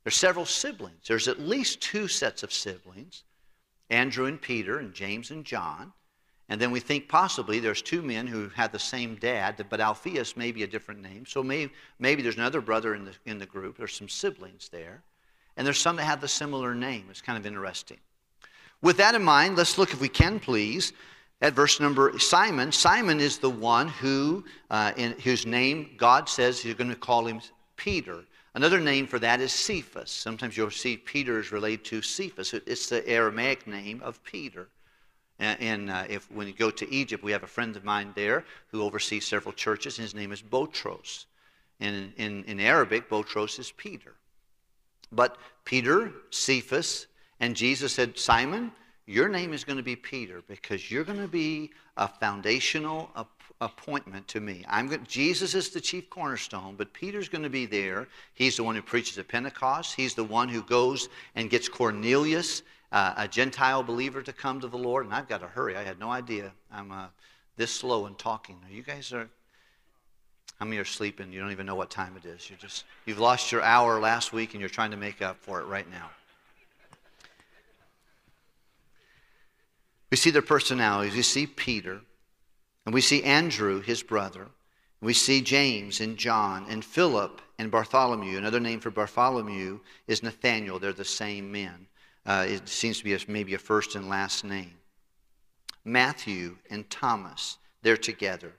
There's 0.04 0.16
several 0.16 0.46
siblings. 0.46 1.06
There's 1.06 1.28
at 1.28 1.38
least 1.38 1.82
two 1.82 2.08
sets 2.08 2.42
of 2.42 2.50
siblings. 2.50 3.24
Andrew 3.90 4.24
and 4.24 4.40
Peter, 4.40 4.78
and 4.78 4.94
James 4.94 5.30
and 5.30 5.44
John. 5.44 5.92
And 6.48 6.58
then 6.58 6.70
we 6.70 6.80
think 6.80 7.10
possibly 7.10 7.60
there's 7.60 7.82
two 7.82 8.00
men 8.00 8.26
who 8.26 8.48
had 8.48 8.72
the 8.72 8.78
same 8.78 9.16
dad, 9.16 9.62
but 9.68 9.80
Alphaeus 9.80 10.34
may 10.34 10.50
be 10.50 10.62
a 10.62 10.66
different 10.66 11.02
name. 11.02 11.26
So 11.26 11.42
maybe, 11.42 11.72
maybe 11.98 12.22
there's 12.22 12.36
another 12.36 12.62
brother 12.62 12.94
in 12.94 13.04
the, 13.04 13.12
in 13.26 13.38
the 13.38 13.44
group. 13.44 13.76
There's 13.76 13.94
some 13.94 14.08
siblings 14.08 14.70
there. 14.70 15.02
And 15.58 15.66
there's 15.66 15.78
some 15.78 15.96
that 15.96 16.04
have 16.04 16.22
the 16.22 16.28
similar 16.28 16.74
name. 16.74 17.08
It's 17.10 17.20
kind 17.20 17.36
of 17.36 17.44
interesting. 17.44 17.98
With 18.82 18.96
that 18.96 19.14
in 19.14 19.22
mind, 19.22 19.56
let's 19.56 19.76
look, 19.76 19.92
if 19.92 20.00
we 20.00 20.08
can 20.08 20.40
please, 20.40 20.92
at 21.42 21.54
verse 21.54 21.80
number 21.80 22.18
Simon. 22.18 22.72
Simon 22.72 23.20
is 23.20 23.38
the 23.38 23.50
one 23.50 23.88
who, 23.88 24.44
uh, 24.70 24.92
in 24.96 25.12
whose 25.20 25.46
name 25.46 25.90
God 25.96 26.28
says 26.28 26.64
you're 26.64 26.74
going 26.74 26.90
to 26.90 26.96
call 26.96 27.26
him 27.26 27.40
Peter. 27.76 28.24
Another 28.54 28.80
name 28.80 29.06
for 29.06 29.18
that 29.18 29.40
is 29.40 29.52
Cephas. 29.52 30.10
Sometimes 30.10 30.56
you'll 30.56 30.70
see 30.70 30.96
Peter 30.96 31.38
is 31.38 31.52
related 31.52 31.84
to 31.86 32.02
Cephas. 32.02 32.52
It's 32.52 32.88
the 32.88 33.06
Aramaic 33.08 33.66
name 33.66 34.02
of 34.02 34.22
Peter. 34.24 34.68
And 35.38 35.90
uh, 35.90 36.04
if 36.08 36.30
when 36.30 36.46
you 36.46 36.52
go 36.52 36.70
to 36.70 36.92
Egypt, 36.92 37.22
we 37.24 37.32
have 37.32 37.44
a 37.44 37.46
friend 37.46 37.74
of 37.76 37.84
mine 37.84 38.12
there 38.14 38.44
who 38.68 38.82
oversees 38.82 39.26
several 39.26 39.54
churches. 39.54 39.96
His 39.96 40.14
name 40.14 40.32
is 40.32 40.42
Botros. 40.42 41.26
And 41.78 42.12
in, 42.18 42.26
in, 42.26 42.44
in 42.44 42.60
Arabic, 42.60 43.08
Botros 43.08 43.58
is 43.58 43.72
Peter. 43.72 44.14
But 45.12 45.38
Peter, 45.64 46.12
Cephas, 46.30 47.06
and 47.40 47.56
Jesus 47.56 47.92
said, 47.92 48.18
Simon, 48.18 48.70
your 49.06 49.28
name 49.28 49.52
is 49.52 49.64
going 49.64 49.78
to 49.78 49.82
be 49.82 49.96
Peter 49.96 50.42
because 50.46 50.90
you're 50.90 51.04
going 51.04 51.20
to 51.20 51.26
be 51.26 51.70
a 51.96 52.06
foundational 52.06 53.10
appointment 53.60 54.28
to 54.28 54.40
me. 54.40 54.64
I'm 54.68 54.88
going, 54.88 55.04
Jesus 55.08 55.54
is 55.54 55.70
the 55.70 55.80
chief 55.80 56.08
cornerstone, 56.10 56.76
but 56.76 56.92
Peter's 56.92 57.28
going 57.28 57.42
to 57.42 57.50
be 57.50 57.66
there. 57.66 58.08
He's 58.34 58.56
the 58.56 58.64
one 58.64 58.74
who 58.74 58.82
preaches 58.82 59.18
at 59.18 59.26
Pentecost. 59.26 59.94
He's 59.94 60.14
the 60.14 60.24
one 60.24 60.48
who 60.48 60.62
goes 60.62 61.08
and 61.34 61.50
gets 61.50 61.68
Cornelius, 61.68 62.62
uh, 62.92 63.14
a 63.16 63.26
Gentile 63.26 63.82
believer, 63.82 64.22
to 64.22 64.32
come 64.32 64.60
to 64.60 64.68
the 64.68 64.78
Lord. 64.78 65.06
And 65.06 65.14
I've 65.14 65.28
got 65.28 65.40
to 65.40 65.46
hurry. 65.46 65.76
I 65.76 65.82
had 65.82 65.98
no 65.98 66.10
idea 66.10 66.52
I'm 66.70 66.92
uh, 66.92 67.06
this 67.56 67.72
slow 67.72 68.06
in 68.06 68.14
talking. 68.14 68.56
You 68.70 68.82
guys 68.82 69.12
are. 69.12 69.28
How 70.58 70.66
many 70.66 70.76
are 70.76 70.84
sleeping? 70.84 71.32
You 71.32 71.40
don't 71.40 71.52
even 71.52 71.64
know 71.64 71.74
what 71.74 71.88
time 71.88 72.18
it 72.22 72.28
is. 72.28 72.50
You're 72.50 72.58
just 72.58 72.84
you've 73.06 73.18
lost 73.18 73.50
your 73.50 73.62
hour 73.62 73.98
last 73.98 74.34
week 74.34 74.52
and 74.52 74.60
you're 74.60 74.68
trying 74.68 74.90
to 74.90 74.98
make 74.98 75.22
up 75.22 75.38
for 75.40 75.58
it 75.60 75.64
right 75.64 75.90
now. 75.90 76.10
We 80.10 80.16
see 80.16 80.30
their 80.30 80.42
personalities. 80.42 81.14
We 81.14 81.22
see 81.22 81.46
Peter. 81.46 82.00
And 82.84 82.94
we 82.94 83.00
see 83.00 83.22
Andrew, 83.22 83.80
his 83.80 84.02
brother. 84.02 84.48
We 85.00 85.14
see 85.14 85.40
James 85.40 86.00
and 86.00 86.16
John 86.16 86.66
and 86.68 86.84
Philip 86.84 87.40
and 87.58 87.70
Bartholomew. 87.70 88.36
Another 88.36 88.60
name 88.60 88.80
for 88.80 88.90
Bartholomew 88.90 89.80
is 90.06 90.22
Nathaniel. 90.22 90.78
They're 90.78 90.92
the 90.92 91.04
same 91.04 91.50
men. 91.52 91.86
Uh, 92.26 92.46
it 92.48 92.68
seems 92.68 92.98
to 92.98 93.04
be 93.04 93.14
a, 93.14 93.18
maybe 93.28 93.54
a 93.54 93.58
first 93.58 93.94
and 93.94 94.08
last 94.08 94.44
name. 94.44 94.74
Matthew 95.84 96.56
and 96.70 96.88
Thomas, 96.90 97.58
they're 97.82 97.96
together. 97.96 98.52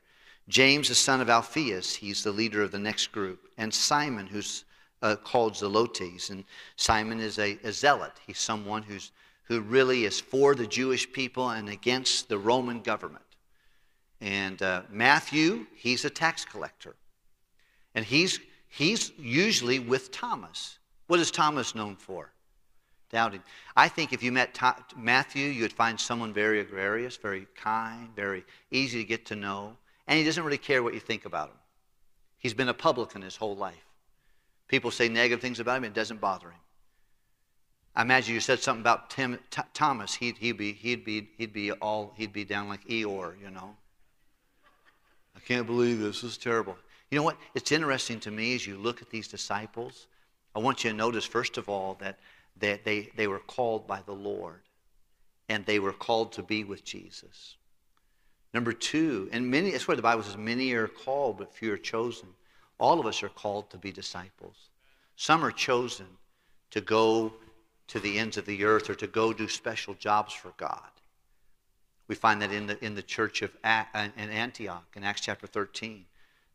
James, 0.47 0.89
the 0.89 0.95
son 0.95 1.21
of 1.21 1.29
Alphaeus, 1.29 1.95
he's 1.95 2.23
the 2.23 2.31
leader 2.31 2.63
of 2.63 2.71
the 2.71 2.79
next 2.79 3.11
group. 3.11 3.47
And 3.57 3.73
Simon, 3.73 4.25
who's 4.25 4.65
uh, 5.01 5.15
called 5.15 5.53
Zelotes. 5.53 6.29
And 6.29 6.43
Simon 6.75 7.19
is 7.19 7.39
a, 7.39 7.57
a 7.63 7.71
zealot. 7.71 8.13
He's 8.25 8.39
someone 8.39 8.83
who's, 8.83 9.11
who 9.51 9.59
really 9.59 10.05
is 10.05 10.17
for 10.17 10.55
the 10.55 10.65
Jewish 10.65 11.11
people 11.11 11.49
and 11.49 11.67
against 11.67 12.29
the 12.29 12.37
Roman 12.37 12.79
government. 12.79 13.25
And 14.21 14.61
uh, 14.61 14.83
Matthew, 14.89 15.65
he's 15.75 16.05
a 16.05 16.09
tax 16.09 16.45
collector. 16.45 16.95
And 17.93 18.05
he's, 18.05 18.39
he's 18.69 19.11
usually 19.19 19.79
with 19.79 20.09
Thomas. 20.09 20.79
What 21.07 21.19
is 21.19 21.31
Thomas 21.31 21.75
known 21.75 21.97
for? 21.97 22.31
Doubting. 23.09 23.43
I 23.75 23.89
think 23.89 24.13
if 24.13 24.23
you 24.23 24.31
met 24.31 24.57
Matthew, 24.95 25.47
you 25.47 25.63
would 25.63 25.73
find 25.73 25.99
someone 25.99 26.31
very 26.31 26.63
gregarious, 26.63 27.17
very 27.17 27.45
kind, 27.53 28.07
very 28.15 28.45
easy 28.71 28.99
to 28.99 29.05
get 29.05 29.25
to 29.25 29.35
know. 29.35 29.75
And 30.07 30.17
he 30.17 30.23
doesn't 30.23 30.45
really 30.45 30.57
care 30.59 30.81
what 30.81 30.93
you 30.93 31.01
think 31.01 31.25
about 31.25 31.49
him. 31.49 31.57
He's 32.37 32.53
been 32.53 32.69
a 32.69 32.73
publican 32.73 33.21
his 33.21 33.35
whole 33.35 33.57
life. 33.57 33.85
People 34.69 34.91
say 34.91 35.09
negative 35.09 35.41
things 35.41 35.59
about 35.59 35.79
him, 35.79 35.83
it 35.83 35.93
doesn't 35.93 36.21
bother 36.21 36.51
him. 36.51 36.59
I 37.95 38.03
imagine 38.03 38.33
you 38.33 38.39
said 38.39 38.59
something 38.59 38.81
about 38.81 39.09
Tim, 39.09 39.37
T- 39.49 39.61
Thomas, 39.73 40.15
he'd, 40.15 40.37
he'd, 40.37 40.57
be, 40.57 40.71
he'd, 40.73 41.03
be, 41.03 41.29
he'd, 41.37 41.51
be 41.51 41.71
all, 41.73 42.13
he'd 42.15 42.31
be 42.31 42.45
down 42.45 42.69
like 42.69 42.85
Eeyore, 42.87 43.39
you 43.41 43.49
know. 43.49 43.75
I 45.35 45.39
can't 45.39 45.65
believe 45.65 45.99
this. 45.99 46.21
This 46.21 46.31
is 46.31 46.37
terrible. 46.37 46.77
You 47.09 47.17
know 47.17 47.23
what? 47.23 47.37
It's 47.53 47.71
interesting 47.71 48.19
to 48.21 48.31
me 48.31 48.55
as 48.55 48.65
you 48.65 48.77
look 48.77 49.01
at 49.01 49.09
these 49.09 49.27
disciples. 49.27 50.07
I 50.55 50.59
want 50.59 50.83
you 50.83 50.91
to 50.91 50.95
notice, 50.95 51.25
first 51.25 51.57
of 51.57 51.67
all, 51.67 51.97
that 51.99 52.19
they, 52.57 52.79
they, 52.83 53.09
they 53.15 53.27
were 53.27 53.39
called 53.39 53.87
by 53.87 54.01
the 54.05 54.13
Lord 54.13 54.61
and 55.49 55.65
they 55.65 55.79
were 55.79 55.91
called 55.91 56.31
to 56.33 56.43
be 56.43 56.63
with 56.63 56.85
Jesus. 56.85 57.57
Number 58.53 58.71
two, 58.71 59.29
and 59.31 59.49
many, 59.49 59.71
that's 59.71 59.87
where 59.87 59.97
the 59.97 60.03
Bible 60.03 60.23
says, 60.23 60.37
many 60.37 60.71
are 60.73 60.87
called, 60.87 61.37
but 61.37 61.53
few 61.53 61.73
are 61.73 61.77
chosen. 61.77 62.29
All 62.79 62.99
of 62.99 63.05
us 63.05 63.21
are 63.23 63.29
called 63.29 63.69
to 63.71 63.77
be 63.77 63.91
disciples. 63.91 64.69
Some 65.15 65.43
are 65.43 65.51
chosen 65.51 66.07
to 66.71 66.81
go 66.81 67.33
to 67.87 67.99
the 67.99 68.19
ends 68.19 68.37
of 68.37 68.45
the 68.45 68.63
earth 68.63 68.89
or 68.89 68.95
to 68.95 69.07
go 69.07 69.33
do 69.33 69.47
special 69.47 69.93
jobs 69.93 70.33
for 70.33 70.53
God. 70.57 70.89
We 72.07 72.15
find 72.15 72.41
that 72.41 72.51
in 72.51 72.67
the, 72.67 72.83
in 72.83 72.95
the 72.95 73.01
church 73.01 73.41
of 73.41 73.55
uh, 73.63 73.83
in 73.93 74.29
Antioch 74.29 74.85
in 74.95 75.03
Acts 75.03 75.21
chapter 75.21 75.47
13. 75.47 76.05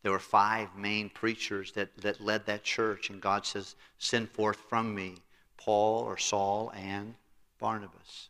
There 0.03 0.13
were 0.13 0.19
five 0.19 0.77
main 0.77 1.09
preachers 1.09 1.73
that, 1.73 1.97
that 1.97 2.21
led 2.21 2.47
that 2.47 2.63
church, 2.63 3.11
and 3.11 3.21
God 3.21 3.45
says, 3.45 3.75
Send 3.99 4.31
forth 4.31 4.59
from 4.69 4.95
me 4.95 5.17
Paul 5.57 6.05
or 6.05 6.17
Saul 6.17 6.73
and 6.77 7.15
Barnabas. 7.59 8.29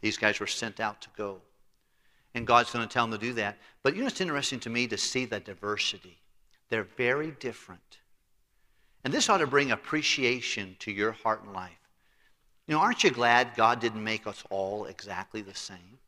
These 0.00 0.18
guys 0.18 0.38
were 0.38 0.46
sent 0.46 0.78
out 0.78 1.00
to 1.02 1.08
go. 1.16 1.40
And 2.34 2.46
God's 2.46 2.70
going 2.70 2.86
to 2.86 2.92
tell 2.92 3.08
them 3.08 3.18
to 3.18 3.26
do 3.26 3.32
that. 3.34 3.58
But 3.82 3.96
you 3.96 4.02
know, 4.02 4.06
it's 4.06 4.20
interesting 4.20 4.60
to 4.60 4.70
me 4.70 4.86
to 4.86 4.96
see 4.96 5.24
the 5.24 5.40
diversity. 5.40 6.18
They're 6.68 6.84
very 6.84 7.32
different. 7.32 7.98
And 9.02 9.12
this 9.12 9.28
ought 9.28 9.38
to 9.38 9.46
bring 9.46 9.72
appreciation 9.72 10.76
to 10.80 10.92
your 10.92 11.12
heart 11.12 11.42
and 11.42 11.52
life. 11.52 11.79
You 12.70 12.76
know, 12.76 12.82
aren't 12.82 13.02
you 13.02 13.10
glad 13.10 13.56
God 13.56 13.80
didn't 13.80 14.04
make 14.04 14.28
us 14.28 14.44
all 14.48 14.84
exactly 14.84 15.42
the 15.42 15.56
same? 15.56 15.98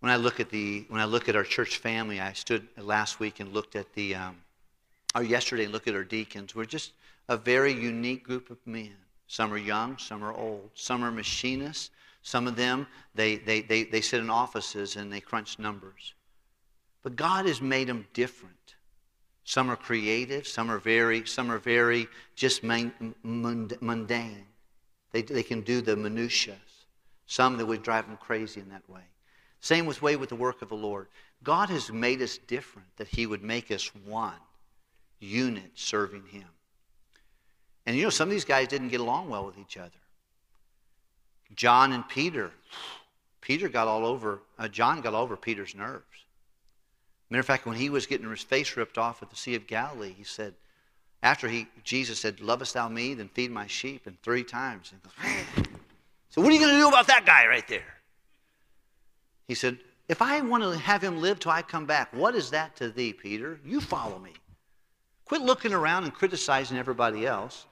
When 0.00 0.10
I 0.10 0.16
look 0.16 0.40
at 0.40 0.48
the 0.48 0.86
when 0.88 0.98
I 0.98 1.04
look 1.04 1.28
at 1.28 1.36
our 1.36 1.44
church 1.44 1.76
family, 1.76 2.22
I 2.22 2.32
stood 2.32 2.66
last 2.78 3.20
week 3.20 3.40
and 3.40 3.52
looked 3.52 3.76
at 3.76 3.92
the 3.92 4.14
um, 4.14 4.38
or 5.14 5.22
yesterday 5.22 5.64
and 5.64 5.74
looked 5.74 5.88
at 5.88 5.94
our 5.94 6.04
deacons. 6.04 6.54
We're 6.54 6.64
just 6.64 6.92
a 7.28 7.36
very 7.36 7.74
unique 7.74 8.24
group 8.24 8.48
of 8.48 8.56
men. 8.66 8.96
Some 9.26 9.52
are 9.52 9.58
young, 9.58 9.98
some 9.98 10.24
are 10.24 10.32
old, 10.32 10.70
some 10.72 11.04
are 11.04 11.10
machinists. 11.10 11.90
Some 12.22 12.46
of 12.46 12.56
them 12.56 12.86
they 13.14 13.36
they 13.36 13.60
they, 13.60 13.82
they 13.82 14.00
sit 14.00 14.20
in 14.20 14.30
offices 14.30 14.96
and 14.96 15.12
they 15.12 15.20
crunch 15.20 15.58
numbers. 15.58 16.14
But 17.02 17.16
God 17.16 17.44
has 17.44 17.60
made 17.60 17.88
them 17.88 18.06
different. 18.14 18.63
Some 19.44 19.70
are 19.70 19.76
creative, 19.76 20.48
some 20.48 20.70
are 20.70 20.78
very, 20.78 21.26
some 21.26 21.50
are 21.50 21.58
very 21.58 22.08
just 22.34 22.64
mundane. 22.64 24.46
They, 25.12 25.22
they 25.22 25.42
can 25.42 25.60
do 25.60 25.80
the 25.80 25.96
minutiae. 25.96 26.56
Some 27.26 27.56
that 27.58 27.66
would 27.66 27.82
drive 27.82 28.06
them 28.06 28.16
crazy 28.16 28.60
in 28.60 28.68
that 28.70 28.88
way. 28.88 29.02
Same 29.60 29.86
with 29.86 30.02
way 30.02 30.16
with 30.16 30.30
the 30.30 30.36
work 30.36 30.62
of 30.62 30.68
the 30.68 30.74
Lord. 30.74 31.08
God 31.42 31.68
has 31.68 31.92
made 31.92 32.20
us 32.22 32.38
different, 32.38 32.88
that 32.96 33.08
He 33.08 33.26
would 33.26 33.42
make 33.42 33.70
us 33.70 33.90
one 34.06 34.32
unit 35.20 35.70
serving 35.74 36.24
Him. 36.26 36.48
And 37.86 37.96
you 37.96 38.04
know, 38.04 38.10
some 38.10 38.28
of 38.28 38.32
these 38.32 38.44
guys 38.44 38.68
didn't 38.68 38.88
get 38.88 39.00
along 39.00 39.28
well 39.28 39.44
with 39.44 39.58
each 39.58 39.76
other. 39.76 39.90
John 41.54 41.92
and 41.92 42.08
Peter. 42.08 42.50
Peter 43.40 43.68
got 43.68 43.88
all 43.88 44.06
over, 44.06 44.40
uh, 44.58 44.68
John 44.68 45.02
got 45.02 45.12
all 45.12 45.22
over 45.22 45.36
Peter's 45.36 45.74
nerves. 45.74 46.23
Matter 47.30 47.40
of 47.40 47.46
fact, 47.46 47.66
when 47.66 47.76
he 47.76 47.90
was 47.90 48.06
getting 48.06 48.28
his 48.28 48.42
face 48.42 48.76
ripped 48.76 48.98
off 48.98 49.22
at 49.22 49.30
the 49.30 49.36
Sea 49.36 49.54
of 49.54 49.66
Galilee, 49.66 50.14
he 50.16 50.24
said, 50.24 50.54
after 51.22 51.48
he, 51.48 51.66
Jesus 51.82 52.20
said, 52.20 52.40
Lovest 52.40 52.74
thou 52.74 52.88
me, 52.88 53.14
then 53.14 53.28
feed 53.28 53.50
my 53.50 53.66
sheep, 53.66 54.06
and 54.06 54.20
three 54.22 54.44
times. 54.44 54.92
And 54.92 55.02
goes, 55.02 55.66
so 56.28 56.42
what 56.42 56.50
are 56.50 56.54
you 56.54 56.60
going 56.60 56.74
to 56.74 56.78
do 56.78 56.88
about 56.88 57.06
that 57.06 57.24
guy 57.24 57.46
right 57.46 57.66
there? 57.66 57.94
He 59.48 59.54
said, 59.54 59.78
If 60.06 60.20
I 60.20 60.42
want 60.42 60.62
to 60.62 60.78
have 60.78 61.02
him 61.02 61.22
live 61.22 61.40
till 61.40 61.52
I 61.52 61.62
come 61.62 61.86
back, 61.86 62.12
what 62.12 62.34
is 62.34 62.50
that 62.50 62.76
to 62.76 62.90
thee, 62.90 63.14
Peter? 63.14 63.58
You 63.64 63.80
follow 63.80 64.18
me. 64.18 64.32
Quit 65.24 65.40
looking 65.40 65.72
around 65.72 66.04
and 66.04 66.12
criticizing 66.12 66.76
everybody 66.76 67.26
else. 67.26 67.64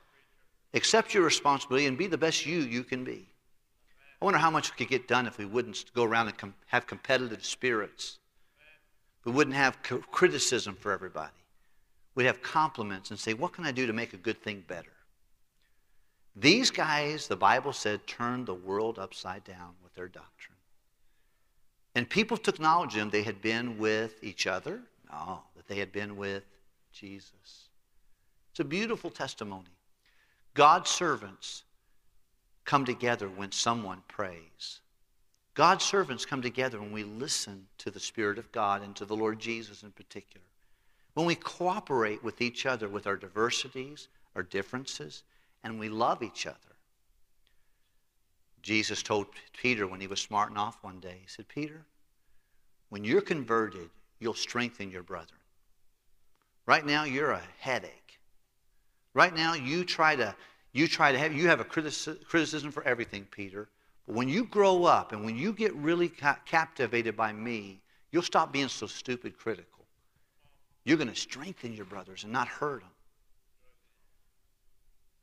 Accept 0.72 1.12
your 1.12 1.22
responsibility 1.22 1.86
and 1.86 1.98
be 1.98 2.06
the 2.06 2.16
best 2.16 2.46
you 2.46 2.60
you 2.60 2.82
can 2.82 3.04
be. 3.04 3.28
I 4.20 4.24
wonder 4.24 4.38
how 4.38 4.50
much 4.50 4.70
we 4.70 4.76
could 4.76 4.88
get 4.88 5.08
done 5.08 5.26
if 5.26 5.36
we 5.36 5.44
wouldn't 5.44 5.92
go 5.94 6.04
around 6.04 6.28
and 6.28 6.38
com- 6.38 6.54
have 6.68 6.86
competitive 6.86 7.44
spirits 7.44 8.18
we 9.24 9.32
wouldn't 9.32 9.56
have 9.56 9.78
criticism 10.10 10.74
for 10.74 10.92
everybody. 10.92 11.32
We'd 12.14 12.24
have 12.26 12.42
compliments 12.42 13.10
and 13.10 13.18
say, 13.18 13.34
What 13.34 13.52
can 13.52 13.64
I 13.64 13.72
do 13.72 13.86
to 13.86 13.92
make 13.92 14.12
a 14.12 14.18
good 14.18 14.42
thing 14.42 14.64
better? 14.66 14.92
These 16.34 16.70
guys, 16.70 17.26
the 17.26 17.36
Bible 17.36 17.72
said, 17.72 18.06
turned 18.06 18.46
the 18.46 18.54
world 18.54 18.98
upside 18.98 19.44
down 19.44 19.74
with 19.82 19.94
their 19.94 20.08
doctrine. 20.08 20.56
And 21.94 22.08
people 22.08 22.38
took 22.38 22.58
knowledge 22.58 22.94
of 22.94 23.00
them. 23.00 23.10
They 23.10 23.22
had 23.22 23.42
been 23.42 23.76
with 23.76 24.22
each 24.24 24.46
other. 24.46 24.80
No, 25.10 25.42
that 25.56 25.68
they 25.68 25.76
had 25.76 25.92
been 25.92 26.16
with 26.16 26.44
Jesus. 26.90 27.68
It's 28.50 28.60
a 28.60 28.64
beautiful 28.64 29.10
testimony. 29.10 29.68
God's 30.54 30.90
servants 30.90 31.64
come 32.64 32.84
together 32.84 33.28
when 33.28 33.52
someone 33.52 34.02
prays. 34.08 34.80
God's 35.54 35.84
servants 35.84 36.24
come 36.24 36.40
together 36.40 36.80
when 36.80 36.92
we 36.92 37.04
listen 37.04 37.66
to 37.78 37.90
the 37.90 38.00
Spirit 38.00 38.38
of 38.38 38.50
God 38.52 38.82
and 38.82 38.96
to 38.96 39.04
the 39.04 39.16
Lord 39.16 39.38
Jesus 39.38 39.82
in 39.82 39.90
particular. 39.90 40.46
When 41.14 41.26
we 41.26 41.34
cooperate 41.34 42.24
with 42.24 42.40
each 42.40 42.64
other 42.64 42.88
with 42.88 43.06
our 43.06 43.16
diversities, 43.16 44.08
our 44.34 44.42
differences, 44.42 45.24
and 45.62 45.78
we 45.78 45.90
love 45.90 46.22
each 46.22 46.46
other. 46.46 46.56
Jesus 48.62 49.02
told 49.02 49.26
Peter 49.60 49.86
when 49.86 50.00
he 50.00 50.06
was 50.06 50.20
smarting 50.20 50.56
off 50.56 50.78
one 50.82 51.00
day, 51.00 51.18
he 51.20 51.26
said, 51.26 51.48
Peter, 51.48 51.82
when 52.88 53.04
you're 53.04 53.20
converted, 53.20 53.90
you'll 54.20 54.34
strengthen 54.34 54.90
your 54.90 55.02
brethren. 55.02 55.40
Right 56.64 56.86
now, 56.86 57.04
you're 57.04 57.32
a 57.32 57.42
headache. 57.58 58.20
Right 59.14 59.34
now, 59.34 59.54
you 59.54 59.84
try 59.84 60.16
to 60.16 60.34
you 60.72 60.88
try 60.88 61.12
to 61.12 61.18
have 61.18 61.34
you 61.34 61.48
have 61.48 61.60
a 61.60 61.64
criticism 61.64 62.70
for 62.70 62.82
everything, 62.84 63.26
Peter. 63.30 63.68
But 64.06 64.16
when 64.16 64.28
you 64.28 64.44
grow 64.44 64.84
up 64.84 65.12
and 65.12 65.24
when 65.24 65.36
you 65.36 65.52
get 65.52 65.74
really 65.74 66.08
ca- 66.08 66.38
captivated 66.44 67.16
by 67.16 67.32
me, 67.32 67.80
you'll 68.10 68.22
stop 68.22 68.52
being 68.52 68.68
so 68.68 68.86
stupid 68.86 69.38
critical. 69.38 69.84
You're 70.84 70.96
going 70.96 71.08
to 71.08 71.14
strengthen 71.14 71.72
your 71.72 71.84
brothers 71.84 72.24
and 72.24 72.32
not 72.32 72.48
hurt 72.48 72.80
them. 72.80 72.90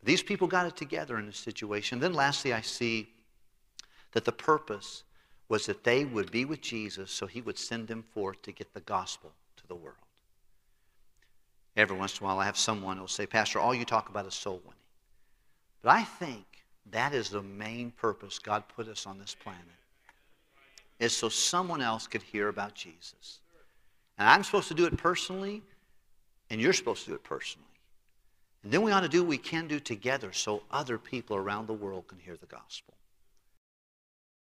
These 0.01 0.23
people 0.23 0.47
got 0.47 0.65
it 0.65 0.77
together 0.77 1.17
in 1.17 1.25
this 1.25 1.37
situation. 1.37 1.99
Then, 1.99 2.13
lastly, 2.13 2.53
I 2.53 2.61
see 2.61 3.09
that 4.13 4.23
the 4.23 4.31
purpose 4.31 5.03
was 5.49 5.65
that 5.65 5.83
they 5.83 6.05
would 6.05 6.31
be 6.31 6.45
with 6.45 6.61
Jesus 6.61 7.11
so 7.11 7.27
he 7.27 7.41
would 7.41 7.57
send 7.57 7.87
them 7.87 8.03
forth 8.13 8.41
to 8.43 8.51
get 8.51 8.73
the 8.73 8.79
gospel 8.81 9.33
to 9.57 9.67
the 9.67 9.75
world. 9.75 9.97
Every 11.75 11.97
once 11.97 12.17
in 12.19 12.23
a 12.23 12.27
while, 12.27 12.39
I 12.39 12.45
have 12.45 12.57
someone 12.57 12.97
who 12.97 13.01
will 13.03 13.07
say, 13.07 13.25
Pastor, 13.25 13.59
all 13.59 13.75
you 13.75 13.85
talk 13.85 14.09
about 14.09 14.25
is 14.25 14.33
soul 14.33 14.61
winning. 14.63 14.79
But 15.81 15.91
I 15.91 16.03
think 16.03 16.45
that 16.91 17.13
is 17.13 17.29
the 17.29 17.41
main 17.41 17.91
purpose 17.91 18.39
God 18.39 18.63
put 18.75 18.87
us 18.87 19.05
on 19.05 19.19
this 19.19 19.35
planet. 19.35 19.61
Is 20.99 21.15
so 21.15 21.29
someone 21.29 21.81
else 21.81 22.07
could 22.07 22.21
hear 22.21 22.49
about 22.49 22.75
Jesus. 22.75 23.39
And 24.17 24.27
I'm 24.27 24.43
supposed 24.43 24.67
to 24.67 24.73
do 24.73 24.85
it 24.85 24.97
personally, 24.97 25.61
and 26.49 26.59
you're 26.59 26.73
supposed 26.73 27.05
to 27.05 27.11
do 27.11 27.15
it 27.15 27.23
personally. 27.23 27.65
And 28.63 28.71
then 28.71 28.81
we 28.81 28.91
ought 28.91 29.01
to 29.01 29.09
do 29.09 29.21
what 29.21 29.29
we 29.29 29.37
can 29.37 29.67
do 29.67 29.79
together 29.79 30.33
so 30.33 30.63
other 30.71 30.97
people 30.97 31.37
around 31.37 31.67
the 31.67 31.73
world 31.73 32.07
can 32.07 32.19
hear 32.19 32.35
the 32.35 32.47
gospel. 32.47 32.95